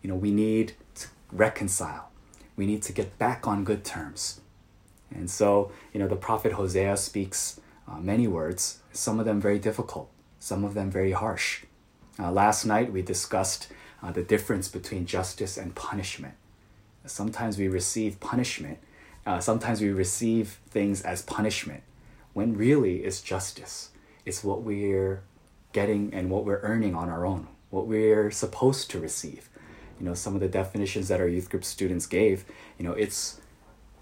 You 0.01 0.09
know, 0.09 0.15
we 0.15 0.31
need 0.31 0.73
to 0.95 1.07
reconcile. 1.31 2.09
We 2.55 2.65
need 2.65 2.81
to 2.83 2.93
get 2.93 3.17
back 3.19 3.45
on 3.45 3.63
good 3.63 3.83
terms. 3.83 4.41
And 5.13 5.29
so, 5.29 5.71
you 5.93 5.99
know, 5.99 6.07
the 6.07 6.15
prophet 6.15 6.53
Hosea 6.53 6.95
speaks 6.97 7.59
uh, 7.87 7.99
many 7.99 8.27
words, 8.27 8.79
some 8.93 9.19
of 9.19 9.25
them 9.25 9.41
very 9.41 9.59
difficult, 9.59 10.09
some 10.39 10.63
of 10.63 10.73
them 10.73 10.89
very 10.89 11.11
harsh. 11.11 11.63
Uh, 12.17 12.31
last 12.31 12.65
night 12.65 12.91
we 12.91 13.01
discussed 13.01 13.67
uh, 14.01 14.11
the 14.11 14.23
difference 14.23 14.67
between 14.67 15.05
justice 15.05 15.57
and 15.57 15.75
punishment. 15.75 16.35
Sometimes 17.05 17.57
we 17.57 17.67
receive 17.67 18.19
punishment. 18.19 18.77
Uh, 19.25 19.39
sometimes 19.39 19.81
we 19.81 19.89
receive 19.89 20.59
things 20.69 21.01
as 21.01 21.21
punishment 21.21 21.83
when 22.33 22.55
really 22.55 23.03
it's 23.03 23.21
justice. 23.21 23.89
It's 24.25 24.43
what 24.43 24.61
we're 24.61 25.23
getting 25.73 26.13
and 26.13 26.29
what 26.29 26.45
we're 26.45 26.59
earning 26.61 26.95
on 26.95 27.09
our 27.09 27.25
own, 27.25 27.47
what 27.69 27.87
we're 27.87 28.31
supposed 28.31 28.89
to 28.91 28.99
receive. 28.99 29.49
You 29.99 30.05
know, 30.05 30.13
some 30.15 30.33
of 30.35 30.41
the 30.41 30.47
definitions 30.49 31.07
that 31.09 31.19
our 31.19 31.27
youth 31.27 31.49
group 31.49 31.63
students 31.63 32.07
gave, 32.07 32.45
you 32.77 32.85
know, 32.85 32.93
it's 32.93 33.39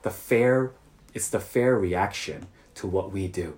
the 0.01 0.09
fair 0.09 0.71
it's 1.13 1.29
the 1.29 1.39
fair 1.39 1.75
reaction 1.77 2.47
to 2.75 2.87
what 2.87 3.11
we 3.11 3.27
do. 3.27 3.57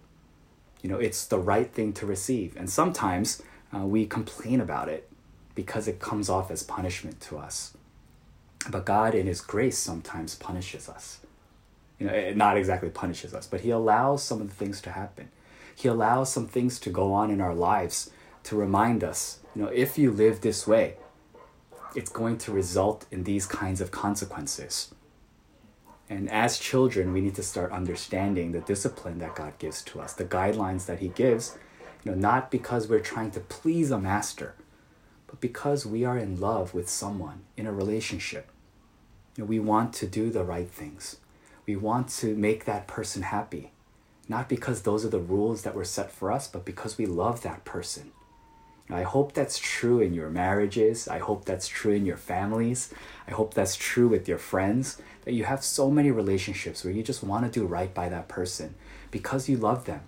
You 0.82 0.90
know, 0.90 0.98
it's 0.98 1.26
the 1.26 1.38
right 1.38 1.72
thing 1.72 1.94
to 1.94 2.06
receive. 2.06 2.56
And 2.58 2.70
sometimes 2.70 3.44
uh, 3.76 3.80
we 3.86 4.06
complain 4.06 4.62
about 4.62 4.90
it. 4.90 5.08
because 5.56 5.88
it 5.88 6.00
comes 6.00 6.30
off 6.30 6.50
as 6.52 6.64
punishment 6.64 7.20
to 7.22 7.38
us. 7.38 7.74
But 8.70 8.86
God, 8.86 9.14
in 9.16 9.28
His 9.28 9.42
grace, 9.42 9.78
sometimes 9.78 10.36
punishes 10.36 10.88
us. 10.88 11.20
You 12.00 12.08
know, 12.08 12.14
it 12.14 12.38
not 12.38 12.58
exactly 12.58 12.90
punishes 12.90 13.34
us, 13.34 13.48
but 13.48 13.62
He 13.62 13.70
allows 13.70 14.24
some 14.24 14.42
of 14.42 14.50
the 14.50 14.56
things 14.56 14.82
to 14.82 14.92
happen. 14.92 15.30
He 15.82 15.88
allows 15.88 16.32
some 16.32 16.46
things 16.46 16.80
to 16.82 16.92
go 16.92 17.12
on 17.12 17.32
in 17.32 17.42
our 17.42 17.56
lives 17.56 18.12
to 18.44 18.56
remind 18.56 19.04
us, 19.04 19.40
you 19.56 19.64
know, 19.64 19.70
if 19.70 19.98
you 19.98 20.12
live 20.12 20.42
this 20.42 20.68
way, 20.68 20.98
it's 21.96 22.12
going 22.12 22.38
to 22.38 22.52
result 22.52 23.08
in 23.10 23.24
these 23.24 23.48
kinds 23.48 23.82
of 23.82 23.90
consequences. 23.90 24.94
And 26.08 26.30
as 26.30 26.60
children, 26.60 27.14
we 27.14 27.22
need 27.22 27.34
to 27.34 27.42
start 27.42 27.72
understanding 27.72 28.52
the 28.52 28.60
discipline 28.60 29.18
that 29.20 29.34
God 29.34 29.58
gives 29.58 29.82
to 29.86 30.00
us, 30.00 30.14
the 30.14 30.24
guidelines 30.24 30.86
that 30.86 31.00
He 31.00 31.08
gives, 31.08 31.58
you 32.04 32.12
know, 32.12 32.18
not 32.18 32.52
because 32.52 32.88
we're 32.88 33.00
trying 33.00 33.32
to 33.32 33.40
please 33.40 33.90
a 33.90 33.98
master, 33.98 34.54
but 35.26 35.42
because 35.42 35.84
we 35.84 36.06
are 36.06 36.18
in 36.18 36.40
love 36.40 36.76
with 36.76 36.90
someone 36.90 37.42
in 37.58 37.66
a 37.66 37.74
relationship. 37.74 38.52
You 39.36 39.46
know, 39.46 39.48
we 39.48 39.60
want 39.60 39.94
to 39.94 40.06
do 40.06 40.30
the 40.30 40.44
right 40.44 40.70
things. 40.70 41.18
We 41.66 41.76
want 41.76 42.10
to 42.20 42.36
make 42.36 42.66
that 42.66 42.86
person 42.86 43.24
happy, 43.24 43.72
not 44.32 44.50
because 44.50 44.82
those 44.82 45.06
are 45.06 45.10
the 45.10 45.20
rules 45.20 45.64
that 45.64 45.76
were 45.76 45.84
set 45.84 46.10
for 46.10 46.32
us, 46.32 46.48
but 46.48 46.66
because 46.66 46.98
we 46.98 47.06
love 47.06 47.42
that 47.42 47.66
person. 47.66 48.12
I 48.90 49.04
hope 49.04 49.34
that's 49.34 49.60
true 49.60 50.00
in 50.00 50.14
your 50.14 50.30
marriages. 50.30 51.08
I 51.08 51.20
hope 51.20 51.44
that's 51.46 51.68
true 51.68 51.92
in 51.92 52.06
your 52.06 52.18
families. 52.18 52.94
I 53.28 53.32
hope 53.32 53.54
that's 53.54 53.76
true 53.76 54.08
with 54.08 54.28
your 54.30 54.38
friends. 54.38 55.02
That 55.26 55.34
you 55.34 55.44
have 55.44 55.64
so 55.64 55.92
many 55.92 56.12
relationships 56.12 56.84
where 56.84 56.94
you 56.94 57.04
just 57.04 57.24
want 57.24 57.46
to 57.46 57.60
do 57.60 57.66
right 57.66 57.94
by 57.94 58.08
that 58.10 58.30
person 58.30 58.76
because 59.12 59.50
you 59.50 59.58
love 59.58 59.86
them, 59.86 60.02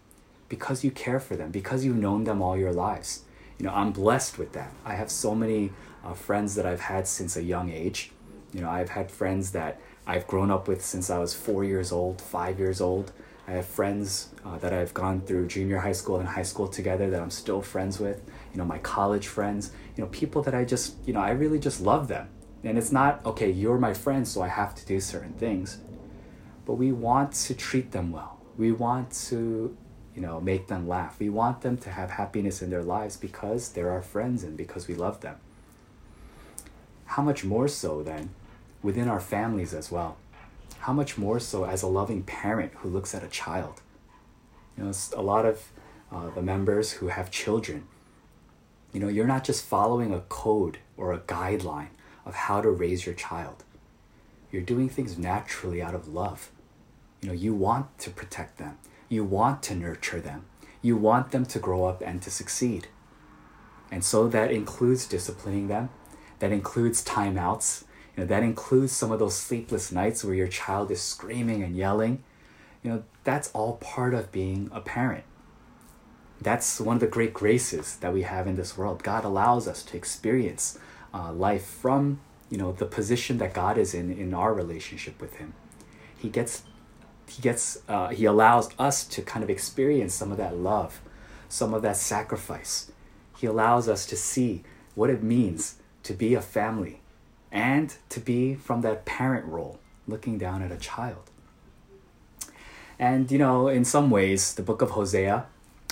because 0.48 0.84
you 0.86 0.92
care 0.92 1.20
for 1.20 1.36
them, 1.36 1.51
because 1.51 1.84
you've 1.84 1.98
known 1.98 2.24
them 2.24 2.42
all 2.42 2.58
your 2.58 2.74
lives. 2.74 3.24
You 3.60 3.65
know, 3.68 3.74
I'm 3.74 3.92
blessed 3.92 4.38
with 4.38 4.53
that. 4.53 4.72
I 4.86 4.96
have 4.96 5.12
so 5.12 5.36
many 5.36 5.72
uh, 6.03 6.13
friends 6.13 6.56
that 6.56 6.65
I've 6.65 6.82
had 6.82 7.08
since 7.08 7.36
a 7.36 7.44
young 7.44 7.70
age. 7.72 8.12
You 8.53 8.62
know, 8.62 8.70
I've 8.70 8.89
had 8.89 9.12
friends 9.12 9.51
that 9.51 9.80
I've 10.08 10.27
grown 10.27 10.50
up 10.50 10.68
with 10.68 10.84
since 10.84 11.10
I 11.10 11.20
was 11.20 11.34
four 11.34 11.63
years 11.63 11.92
old, 11.92 12.22
five 12.22 12.58
years 12.58 12.82
old. 12.82 13.12
I 13.48 13.52
have 13.52 13.66
friends 13.66 14.30
uh, 14.46 14.58
that 14.60 14.72
I've 14.72 14.94
gone 14.94 15.22
through 15.22 15.48
junior 15.48 15.80
high 15.80 15.92
school 15.92 16.18
and 16.20 16.28
high 16.28 16.44
school 16.44 16.68
together 16.68 17.10
that 17.10 17.22
I'm 17.22 17.30
still 17.30 17.62
friends 17.62 18.00
with. 18.00 18.22
You 18.54 18.58
know, 18.58 18.66
my 18.66 18.78
college 18.78 19.28
friends, 19.28 19.72
you 19.98 20.04
know, 20.04 20.10
people 20.10 20.42
that 20.44 20.56
I 20.56 20.64
just, 20.64 20.96
you 21.06 21.14
know, 21.14 21.20
I 21.20 21.32
really 21.32 21.60
just 21.60 21.82
love 21.82 22.08
them. 22.08 22.30
And 22.64 22.78
it's 22.78 22.94
not, 22.94 23.26
okay, 23.26 23.52
you're 23.52 23.78
my 23.78 23.94
friend, 23.94 24.26
so 24.26 24.42
I 24.42 24.48
have 24.48 24.74
to 24.76 24.86
do 24.86 25.02
certain 25.02 25.34
things. 25.34 25.80
But 26.66 26.76
we 26.76 26.94
want 26.94 27.34
to 27.34 27.54
treat 27.54 27.92
them 27.92 28.14
well. 28.14 28.40
We 28.58 28.72
want 28.72 29.12
to, 29.28 29.76
you 30.16 30.22
know, 30.22 30.40
make 30.40 30.68
them 30.68 30.88
laugh. 30.88 31.20
We 31.20 31.30
want 31.30 31.62
them 31.62 31.78
to 31.80 31.90
have 31.90 32.12
happiness 32.12 32.62
in 32.62 32.70
their 32.70 32.84
lives 32.84 33.18
because 33.18 33.70
they're 33.74 33.92
our 33.92 34.02
friends 34.02 34.44
and 34.46 34.56
because 34.56 34.88
we 34.88 34.96
love 34.96 35.20
them. 35.20 35.36
How 37.06 37.22
much 37.22 37.44
more 37.44 37.68
so 37.68 38.02
then 38.02 38.30
within 38.82 39.10
our 39.10 39.20
families 39.20 39.74
as 39.74 39.92
well? 39.92 40.16
How 40.84 40.92
much 40.92 41.18
more 41.18 41.40
so 41.40 41.63
as 41.63 41.82
a 41.82 41.88
loving 41.88 42.24
parent 42.24 42.74
who 42.80 42.90
looks 42.90 43.16
at 43.16 43.24
a 43.24 43.30
child? 43.30 43.82
You 44.78 44.84
know, 44.84 44.92
a 45.13 45.22
lot 45.22 45.46
of 45.46 45.72
uh, 46.12 46.30
the 46.32 46.42
members 46.42 46.92
who 46.92 47.08
have 47.08 47.32
children, 47.32 47.88
you 48.92 49.00
know, 49.00 49.08
you're 49.08 49.25
not 49.25 49.46
just 49.46 49.63
following 49.63 50.13
a 50.13 50.20
code 50.28 50.80
or 50.98 51.13
a 51.13 51.20
guideline 51.20 51.92
of 52.25 52.36
how 52.36 52.60
to 52.60 52.70
raise 52.70 53.06
your 53.06 53.16
child. 53.16 53.63
You're 54.52 54.62
doing 54.62 54.90
things 54.90 55.18
naturally 55.18 55.82
out 55.82 55.96
of 55.96 56.10
love. 56.10 56.52
You 57.22 57.30
know, 57.30 57.34
you 57.34 57.54
want 57.54 57.98
to 58.00 58.10
protect 58.10 58.58
them. 58.58 58.78
You 59.08 59.24
want 59.24 59.63
to 59.63 59.75
nurture 59.75 60.20
them. 60.20 60.44
You 60.82 60.98
want 60.98 61.32
them 61.32 61.46
to 61.46 61.60
grow 61.60 61.86
up 61.86 62.02
and 62.06 62.22
to 62.24 62.30
succeed. 62.30 62.90
And 63.90 64.04
so 64.04 64.28
that 64.28 64.52
includes 64.52 65.08
disciplining 65.08 65.70
them. 65.70 65.92
That 66.40 66.52
includes 66.52 67.06
timeouts. 67.06 67.86
You 68.15 68.24
know, 68.24 68.27
that 68.27 68.43
includes 68.43 68.91
some 68.91 69.12
of 69.12 69.20
those 69.20 69.36
sleepless 69.36 69.91
nights 69.91 70.24
where 70.24 70.36
your 70.36 70.48
child 70.48 70.91
is 70.91 71.01
screaming 71.01 71.63
and 71.63 71.75
yelling. 71.75 72.24
You 72.84 72.91
know, 72.91 73.03
that's 73.24 73.50
all 73.51 73.77
part 73.77 74.13
of 74.13 74.32
being 74.32 74.70
a 74.74 74.82
parent. 74.82 75.24
That's 76.41 76.79
one 76.79 76.98
of 76.98 77.00
the 77.00 77.08
great 77.08 77.34
graces 77.34 77.96
that 77.98 78.13
we 78.13 78.24
have 78.24 78.48
in 78.48 78.55
this 78.55 78.77
world. 78.77 79.01
God 79.01 79.24
allows 79.24 79.67
us 79.67 79.82
to 79.84 79.98
experience 79.98 80.77
uh, 81.13 81.32
life 81.32 81.65
from 81.65 82.20
you 82.50 82.58
know 82.58 82.72
the 82.72 82.86
position 82.86 83.38
that 83.38 83.53
God 83.53 83.77
is 83.77 83.93
in 83.93 84.12
in 84.12 84.34
our 84.34 84.53
relationship 84.53 85.20
with 85.22 85.36
Him. 85.36 85.53
He 86.17 86.29
gets 86.29 86.63
he 87.27 87.41
gets 87.41 87.82
uh, 87.88 88.10
he 88.10 88.25
allows 88.25 88.70
us 88.77 89.05
to 89.05 89.22
kind 89.22 89.43
of 89.43 89.50
experience 89.50 90.13
some 90.13 90.32
of 90.32 90.38
that 90.38 90.58
love, 90.58 91.01
some 91.48 91.74
of 91.74 91.82
that 91.84 91.98
sacrifice. 91.98 92.91
He 93.38 93.48
allows 93.48 93.88
us 93.88 94.05
to 94.08 94.17
see 94.17 94.63
what 94.96 95.10
it 95.10 95.24
means 95.24 95.75
to 96.03 96.13
be 96.13 96.36
a 96.36 96.41
family 96.41 97.00
and 97.54 97.96
to 98.10 98.20
be 98.20 98.56
from 98.56 98.82
that 98.82 99.06
parent 99.06 99.46
role 99.46 99.80
looking 100.08 100.38
down 100.40 100.64
at 100.64 100.72
a 100.72 100.78
child. 100.78 101.30
And 103.00 103.32
you 103.32 103.38
know, 103.38 103.68
in 103.68 103.86
some 103.86 104.10
ways, 104.10 104.56
the 104.56 104.64
book 104.64 104.82
of 104.82 104.92
Hosea, 104.92 105.46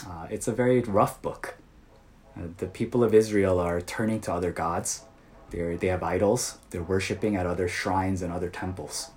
uh, 0.06 0.28
it's 0.30 0.48
a 0.48 0.52
very 0.52 0.82
rough 0.82 1.22
book. 1.22 1.56
Uh, 2.36 2.48
the 2.58 2.66
people 2.66 3.04
of 3.04 3.14
Israel 3.14 3.60
are 3.60 3.80
turning 3.80 4.20
to 4.22 4.34
other 4.34 4.52
gods. 4.52 5.04
They're, 5.52 5.78
they 5.78 5.88
have 5.88 6.02
idols. 6.02 6.58
They're 6.72 6.84
worshiping 6.84 7.36
at 7.36 7.46
other 7.46 7.68
shrines 7.68 8.22
and 8.22 8.34
other 8.34 8.50
temples. 8.50 9.12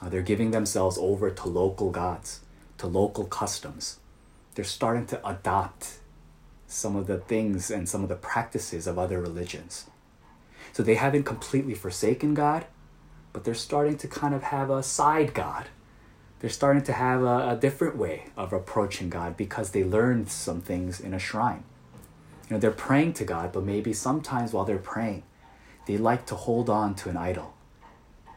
Uh, 0.00 0.08
they're 0.08 0.22
giving 0.22 0.52
themselves 0.52 0.96
over 0.98 1.30
to 1.30 1.48
local 1.48 1.90
gods, 1.90 2.40
to 2.78 2.86
local 2.86 3.24
customs. 3.24 3.98
They're 4.54 4.64
starting 4.64 5.06
to 5.06 5.28
adopt 5.28 5.98
some 6.66 6.96
of 6.96 7.06
the 7.06 7.18
things 7.18 7.70
and 7.70 7.88
some 7.88 8.02
of 8.02 8.08
the 8.08 8.16
practices 8.16 8.86
of 8.86 8.98
other 8.98 9.20
religions. 9.20 9.86
So 10.76 10.82
they 10.82 10.96
haven't 10.96 11.22
completely 11.22 11.72
forsaken 11.72 12.34
God, 12.34 12.66
but 13.32 13.44
they're 13.44 13.54
starting 13.54 13.96
to 13.96 14.06
kind 14.06 14.34
of 14.34 14.42
have 14.42 14.68
a 14.68 14.82
side 14.82 15.32
God. 15.32 15.68
They're 16.40 16.50
starting 16.50 16.82
to 16.82 16.92
have 16.92 17.22
a, 17.22 17.52
a 17.52 17.56
different 17.56 17.96
way 17.96 18.26
of 18.36 18.52
approaching 18.52 19.08
God 19.08 19.38
because 19.38 19.70
they 19.70 19.84
learned 19.84 20.28
some 20.28 20.60
things 20.60 21.00
in 21.00 21.14
a 21.14 21.18
shrine. 21.18 21.64
You 22.50 22.56
know, 22.56 22.60
they're 22.60 22.70
praying 22.72 23.14
to 23.14 23.24
God, 23.24 23.52
but 23.52 23.64
maybe 23.64 23.94
sometimes 23.94 24.52
while 24.52 24.66
they're 24.66 24.76
praying, 24.76 25.22
they 25.86 25.96
like 25.96 26.26
to 26.26 26.34
hold 26.34 26.68
on 26.68 26.94
to 26.96 27.08
an 27.08 27.16
idol. 27.16 27.54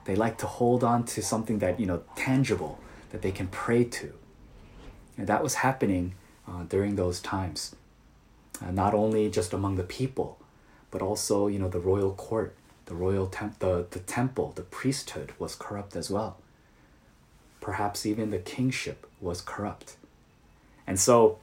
They 0.05 0.15
like 0.15 0.37
to 0.37 0.47
hold 0.47 0.81
on 0.81 1.03
to 1.07 1.21
something 1.21 1.59
that, 1.59 1.77
you 1.77 1.87
know, 1.87 2.03
tangible 2.15 2.79
that 3.09 3.21
they 3.21 3.33
can 3.33 3.47
pray 3.47 3.83
to. 3.83 4.13
And 5.17 5.27
that 5.27 5.43
was 5.43 5.55
happening 5.55 6.15
uh, 6.47 6.63
during 6.69 6.95
those 6.95 7.19
times. 7.19 7.75
Uh, 8.65 8.71
not 8.71 8.93
only 8.93 9.29
just 9.29 9.51
among 9.51 9.75
the 9.75 9.83
people, 9.83 10.39
but 10.91 11.01
also, 11.01 11.47
you 11.47 11.59
know, 11.59 11.69
the 11.69 11.79
royal 11.79 12.11
court, 12.11 12.55
the 12.85 12.95
royal 12.95 13.27
tem- 13.27 13.55
the, 13.59 13.85
the 13.91 13.99
temple, 13.99 14.53
the 14.55 14.63
priesthood 14.63 15.33
was 15.37 15.55
corrupt 15.55 15.95
as 15.95 16.09
well. 16.09 16.37
Perhaps 17.61 18.05
even 18.05 18.31
the 18.31 18.39
kingship 18.39 19.07
was 19.21 19.41
corrupt. 19.41 19.95
And 20.87 20.99
so, 20.99 21.37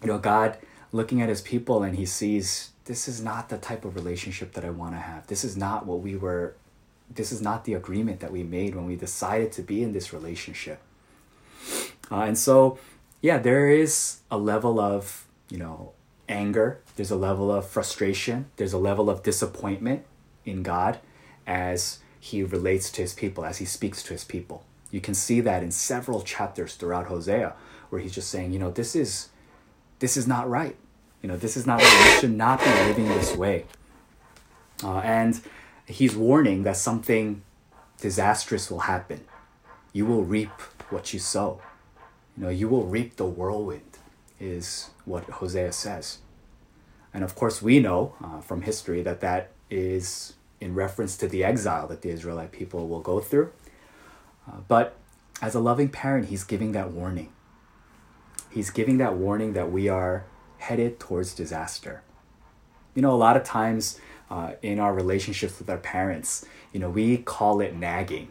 you 0.00 0.08
know, 0.08 0.18
God 0.18 0.56
looking 0.92 1.20
at 1.20 1.28
his 1.28 1.40
people 1.40 1.82
and 1.82 1.96
he 1.96 2.06
sees 2.06 2.70
this 2.86 3.06
is 3.06 3.22
not 3.22 3.48
the 3.50 3.58
type 3.58 3.84
of 3.84 3.94
relationship 3.94 4.52
that 4.54 4.64
I 4.64 4.70
want 4.70 4.94
to 4.94 4.98
have. 4.98 5.26
This 5.26 5.44
is 5.44 5.56
not 5.56 5.86
what 5.86 6.00
we 6.00 6.16
were, 6.16 6.54
this 7.14 7.30
is 7.30 7.40
not 7.40 7.64
the 7.64 7.74
agreement 7.74 8.20
that 8.20 8.32
we 8.32 8.42
made 8.42 8.74
when 8.74 8.86
we 8.86 8.96
decided 8.96 9.52
to 9.52 9.62
be 9.62 9.82
in 9.82 9.92
this 9.92 10.12
relationship. 10.12 10.80
Uh, 12.10 12.22
and 12.22 12.36
so, 12.36 12.78
yeah, 13.20 13.38
there 13.38 13.68
is 13.68 14.20
a 14.30 14.38
level 14.38 14.80
of, 14.80 15.26
you 15.48 15.58
know, 15.58 15.92
anger, 16.30 16.80
there's 16.96 17.10
a 17.10 17.16
level 17.16 17.52
of 17.52 17.66
frustration, 17.66 18.46
there's 18.56 18.72
a 18.72 18.78
level 18.78 19.10
of 19.10 19.22
disappointment 19.22 20.04
in 20.44 20.62
God 20.62 20.98
as 21.46 21.98
he 22.18 22.42
relates 22.42 22.90
to 22.92 23.02
his 23.02 23.12
people, 23.12 23.44
as 23.44 23.58
he 23.58 23.64
speaks 23.64 24.02
to 24.04 24.12
his 24.12 24.24
people. 24.24 24.64
You 24.90 25.00
can 25.00 25.14
see 25.14 25.40
that 25.40 25.62
in 25.62 25.70
several 25.70 26.22
chapters 26.22 26.74
throughout 26.74 27.06
Hosea 27.06 27.54
where 27.90 28.00
he's 28.00 28.14
just 28.14 28.30
saying, 28.30 28.52
you 28.52 28.58
know, 28.58 28.70
this 28.70 28.94
is 28.94 29.28
this 29.98 30.16
is 30.16 30.26
not 30.26 30.48
right. 30.48 30.76
You 31.22 31.28
know, 31.28 31.36
this 31.36 31.56
is 31.56 31.66
not 31.66 31.82
right. 31.82 32.14
You 32.14 32.20
should 32.20 32.36
not 32.36 32.60
be 32.60 32.70
living 32.70 33.08
this 33.08 33.36
way. 33.36 33.66
Uh, 34.82 34.98
and 34.98 35.40
he's 35.86 36.16
warning 36.16 36.62
that 36.62 36.76
something 36.76 37.42
disastrous 38.00 38.70
will 38.70 38.80
happen. 38.80 39.20
You 39.92 40.06
will 40.06 40.24
reap 40.24 40.50
what 40.88 41.12
you 41.12 41.18
sow. 41.18 41.60
You 42.36 42.44
know, 42.44 42.48
you 42.48 42.68
will 42.68 42.86
reap 42.86 43.16
the 43.16 43.26
whirlwind, 43.26 43.98
is 44.40 44.90
what 45.04 45.24
Hosea 45.24 45.72
says. 45.72 46.18
And 47.12 47.22
of 47.22 47.34
course, 47.34 47.60
we 47.60 47.78
know 47.78 48.14
uh, 48.22 48.40
from 48.40 48.62
history 48.62 49.02
that 49.02 49.20
that 49.20 49.50
is 49.70 50.34
in 50.60 50.74
reference 50.74 51.16
to 51.18 51.28
the 51.28 51.44
exile 51.44 51.86
that 51.88 52.02
the 52.02 52.10
Israelite 52.10 52.52
people 52.52 52.88
will 52.88 53.00
go 53.00 53.20
through. 53.20 53.52
Uh, 54.48 54.58
but 54.68 54.96
as 55.42 55.54
a 55.54 55.60
loving 55.60 55.88
parent, 55.88 56.28
he's 56.28 56.44
giving 56.44 56.72
that 56.72 56.90
warning. 56.90 57.32
He's 58.50 58.70
giving 58.70 58.98
that 58.98 59.16
warning 59.16 59.52
that 59.54 59.70
we 59.70 59.88
are 59.88 60.24
headed 60.58 61.00
towards 61.00 61.34
disaster. 61.34 62.02
You 62.94 63.02
know, 63.02 63.14
a 63.14 63.16
lot 63.16 63.36
of 63.36 63.44
times 63.44 63.98
uh, 64.30 64.52
in 64.62 64.78
our 64.78 64.92
relationships 64.92 65.58
with 65.58 65.70
our 65.70 65.78
parents, 65.78 66.44
you 66.72 66.80
know, 66.80 66.90
we 66.90 67.18
call 67.18 67.60
it 67.60 67.74
nagging, 67.74 68.28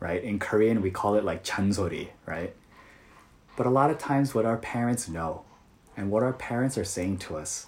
right? 0.00 0.22
In 0.22 0.38
Korean, 0.38 0.82
we 0.82 0.90
call 0.90 1.14
it 1.14 1.24
like 1.24 1.44
chansori, 1.44 2.08
right? 2.26 2.54
But 3.56 3.66
a 3.66 3.70
lot 3.70 3.90
of 3.90 3.98
times, 3.98 4.34
what 4.34 4.44
our 4.44 4.56
parents 4.56 5.08
know 5.08 5.44
and 5.96 6.10
what 6.10 6.22
our 6.22 6.32
parents 6.32 6.76
are 6.76 6.84
saying 6.84 7.18
to 7.18 7.36
us 7.36 7.66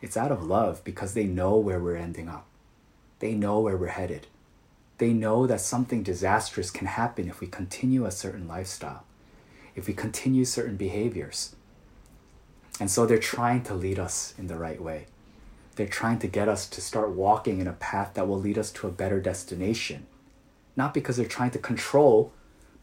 It's 0.00 0.16
out 0.16 0.30
of 0.30 0.44
love 0.44 0.84
because 0.84 1.14
they 1.14 1.24
know 1.24 1.56
where 1.56 1.80
we're 1.80 1.96
ending 1.96 2.28
up. 2.28 2.46
They 3.18 3.34
know 3.34 3.60
where 3.60 3.76
we're 3.76 3.88
headed. 3.88 4.26
They 4.98 5.12
know 5.12 5.46
that 5.46 5.60
something 5.60 6.02
disastrous 6.02 6.70
can 6.70 6.86
happen 6.86 7.28
if 7.28 7.40
we 7.40 7.46
continue 7.46 8.04
a 8.04 8.10
certain 8.10 8.46
lifestyle, 8.46 9.04
if 9.74 9.86
we 9.88 9.94
continue 9.94 10.44
certain 10.44 10.76
behaviors. 10.76 11.56
And 12.78 12.90
so 12.90 13.04
they're 13.04 13.18
trying 13.18 13.62
to 13.64 13.74
lead 13.74 13.98
us 13.98 14.34
in 14.38 14.46
the 14.46 14.58
right 14.58 14.80
way. 14.80 15.06
They're 15.74 15.86
trying 15.86 16.18
to 16.20 16.28
get 16.28 16.48
us 16.48 16.68
to 16.68 16.80
start 16.80 17.10
walking 17.10 17.60
in 17.60 17.66
a 17.66 17.72
path 17.72 18.14
that 18.14 18.28
will 18.28 18.38
lead 18.38 18.58
us 18.58 18.70
to 18.72 18.86
a 18.86 18.92
better 18.92 19.20
destination. 19.20 20.06
Not 20.76 20.94
because 20.94 21.16
they're 21.16 21.26
trying 21.26 21.50
to 21.52 21.58
control, 21.58 22.32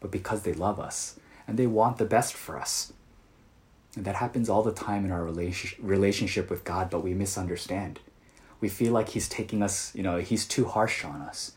but 0.00 0.10
because 0.10 0.42
they 0.42 0.52
love 0.52 0.78
us 0.78 1.18
and 1.46 1.58
they 1.58 1.66
want 1.66 1.98
the 1.98 2.04
best 2.04 2.34
for 2.34 2.58
us. 2.58 2.92
And 3.96 4.04
that 4.04 4.16
happens 4.16 4.48
all 4.48 4.62
the 4.62 4.72
time 4.72 5.04
in 5.04 5.12
our 5.12 5.24
relationship 5.24 6.50
with 6.50 6.64
God, 6.64 6.90
but 6.90 7.04
we 7.04 7.14
misunderstand. 7.14 8.00
We 8.60 8.68
feel 8.68 8.92
like 8.92 9.10
He's 9.10 9.28
taking 9.28 9.62
us, 9.62 9.94
you 9.94 10.02
know, 10.02 10.18
He's 10.18 10.46
too 10.46 10.64
harsh 10.64 11.04
on 11.04 11.20
us. 11.20 11.52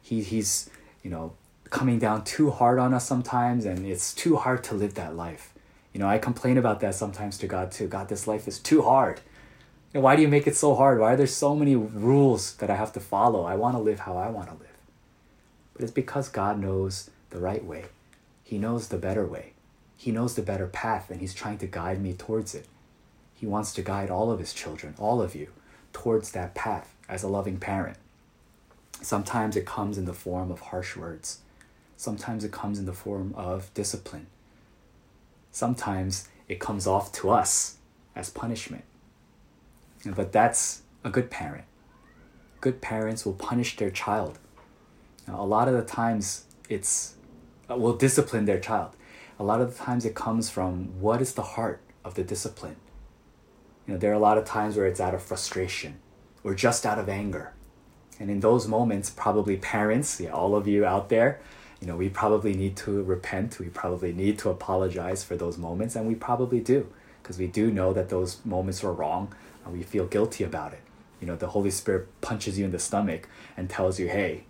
He, 0.00 0.22
he's, 0.22 0.68
you 1.02 1.10
know, 1.10 1.34
coming 1.70 1.98
down 1.98 2.24
too 2.24 2.50
hard 2.50 2.78
on 2.78 2.92
us 2.92 3.06
sometimes, 3.06 3.64
and 3.64 3.86
it's 3.86 4.12
too 4.12 4.36
hard 4.36 4.62
to 4.64 4.74
live 4.74 4.94
that 4.94 5.16
life. 5.16 5.54
You 5.92 6.00
know, 6.00 6.08
I 6.08 6.18
complain 6.18 6.58
about 6.58 6.80
that 6.80 6.94
sometimes 6.94 7.38
to 7.38 7.46
God 7.46 7.70
too. 7.70 7.86
God, 7.86 8.08
this 8.08 8.26
life 8.26 8.48
is 8.48 8.58
too 8.58 8.82
hard. 8.82 9.20
You 9.92 10.00
know, 10.00 10.04
why 10.04 10.16
do 10.16 10.22
you 10.22 10.28
make 10.28 10.46
it 10.46 10.56
so 10.56 10.74
hard? 10.74 10.98
Why 10.98 11.12
are 11.12 11.16
there 11.16 11.26
so 11.26 11.54
many 11.54 11.76
rules 11.76 12.54
that 12.56 12.70
I 12.70 12.76
have 12.76 12.92
to 12.94 13.00
follow? 13.00 13.44
I 13.44 13.56
want 13.56 13.76
to 13.76 13.82
live 13.82 14.00
how 14.00 14.16
I 14.16 14.28
want 14.28 14.48
to 14.48 14.54
live. 14.54 14.76
But 15.74 15.82
it's 15.82 15.92
because 15.92 16.28
God 16.28 16.58
knows 16.58 17.10
the 17.30 17.38
right 17.38 17.64
way. 17.64 17.86
He 18.52 18.58
knows 18.58 18.88
the 18.88 18.98
better 18.98 19.24
way. 19.24 19.54
He 19.96 20.12
knows 20.12 20.34
the 20.34 20.42
better 20.42 20.66
path, 20.66 21.10
and 21.10 21.22
He's 21.22 21.32
trying 21.32 21.56
to 21.56 21.66
guide 21.66 22.02
me 22.02 22.12
towards 22.12 22.54
it. 22.54 22.66
He 23.32 23.46
wants 23.46 23.72
to 23.72 23.80
guide 23.80 24.10
all 24.10 24.30
of 24.30 24.40
His 24.40 24.52
children, 24.52 24.94
all 24.98 25.22
of 25.22 25.34
you, 25.34 25.48
towards 25.94 26.32
that 26.32 26.54
path 26.54 26.94
as 27.08 27.22
a 27.22 27.28
loving 27.28 27.56
parent. 27.56 27.96
Sometimes 29.00 29.56
it 29.56 29.64
comes 29.64 29.96
in 29.96 30.04
the 30.04 30.12
form 30.12 30.50
of 30.50 30.60
harsh 30.60 30.98
words. 30.98 31.38
Sometimes 31.96 32.44
it 32.44 32.52
comes 32.52 32.78
in 32.78 32.84
the 32.84 32.92
form 32.92 33.32
of 33.38 33.72
discipline. 33.72 34.26
Sometimes 35.50 36.28
it 36.46 36.60
comes 36.60 36.86
off 36.86 37.10
to 37.12 37.30
us 37.30 37.78
as 38.14 38.28
punishment. 38.28 38.84
But 40.04 40.30
that's 40.30 40.82
a 41.02 41.08
good 41.08 41.30
parent. 41.30 41.64
Good 42.60 42.82
parents 42.82 43.24
will 43.24 43.32
punish 43.32 43.76
their 43.76 43.90
child. 43.90 44.38
Now, 45.26 45.40
a 45.40 45.46
lot 45.46 45.68
of 45.68 45.74
the 45.74 45.84
times 45.84 46.44
it's 46.68 47.14
Uh, 47.72 47.76
will 47.76 47.96
discipline 47.96 48.44
their 48.44 48.58
child. 48.58 48.90
A 49.38 49.44
lot 49.44 49.60
of 49.60 49.70
the 49.70 49.84
times 49.84 50.04
it 50.04 50.14
comes 50.14 50.50
from 50.50 51.00
what 51.00 51.22
is 51.22 51.34
the 51.34 51.42
heart 51.42 51.80
of 52.04 52.14
the 52.14 52.24
discipline. 52.24 52.76
You 53.86 53.94
know, 53.94 53.98
there 53.98 54.10
are 54.10 54.14
a 54.14 54.18
lot 54.18 54.38
of 54.38 54.44
times 54.44 54.76
where 54.76 54.86
it's 54.86 55.00
out 55.00 55.14
of 55.14 55.22
frustration 55.22 55.96
or 56.44 56.54
just 56.54 56.84
out 56.84 56.98
of 56.98 57.08
anger. 57.08 57.52
And 58.20 58.30
in 58.30 58.40
those 58.40 58.68
moments, 58.68 59.10
probably 59.10 59.56
parents, 59.56 60.20
yeah, 60.20 60.30
all 60.30 60.54
of 60.54 60.68
you 60.68 60.84
out 60.84 61.08
there, 61.08 61.40
you 61.80 61.86
know, 61.86 61.96
we 61.96 62.08
probably 62.08 62.54
need 62.54 62.76
to 62.78 63.02
repent. 63.02 63.58
We 63.58 63.66
probably 63.66 64.12
need 64.12 64.38
to 64.40 64.50
apologize 64.50 65.24
for 65.24 65.36
those 65.36 65.58
moments, 65.58 65.96
and 65.96 66.06
we 66.06 66.14
probably 66.14 66.60
do, 66.60 66.86
because 67.22 67.38
we 67.38 67.48
do 67.48 67.72
know 67.72 67.92
that 67.92 68.08
those 68.08 68.38
moments 68.44 68.82
were 68.82 68.92
wrong, 68.92 69.34
and 69.64 69.72
we 69.72 69.82
feel 69.82 70.06
guilty 70.06 70.44
about 70.44 70.72
it. 70.72 70.82
You 71.20 71.26
know, 71.26 71.36
the 71.36 71.48
Holy 71.48 71.70
Spirit 71.70 72.08
punches 72.20 72.58
you 72.58 72.64
in 72.64 72.70
the 72.70 72.78
stomach 72.78 73.28
and 73.56 73.68
tells 73.68 73.98
you, 73.98 74.08
hey, 74.08 74.44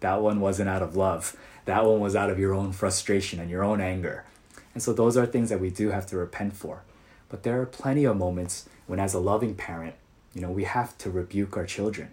that 0.00 0.22
one 0.22 0.40
wasn't 0.40 0.70
out 0.70 0.82
of 0.82 0.96
love. 0.96 1.36
That 1.68 1.84
one 1.84 2.00
was 2.00 2.16
out 2.16 2.30
of 2.30 2.38
your 2.38 2.54
own 2.54 2.72
frustration 2.72 3.38
and 3.38 3.50
your 3.50 3.62
own 3.62 3.78
anger. 3.78 4.24
And 4.72 4.82
so 4.82 4.94
those 4.94 5.18
are 5.18 5.26
things 5.26 5.50
that 5.50 5.60
we 5.60 5.68
do 5.68 5.90
have 5.90 6.06
to 6.06 6.16
repent 6.16 6.56
for. 6.56 6.80
But 7.28 7.42
there 7.42 7.60
are 7.60 7.66
plenty 7.66 8.06
of 8.06 8.16
moments 8.16 8.66
when, 8.86 8.98
as 8.98 9.12
a 9.12 9.18
loving 9.18 9.54
parent, 9.54 9.94
you 10.32 10.40
know, 10.40 10.50
we 10.50 10.64
have 10.64 10.96
to 10.96 11.10
rebuke 11.10 11.58
our 11.58 11.66
children. 11.66 12.08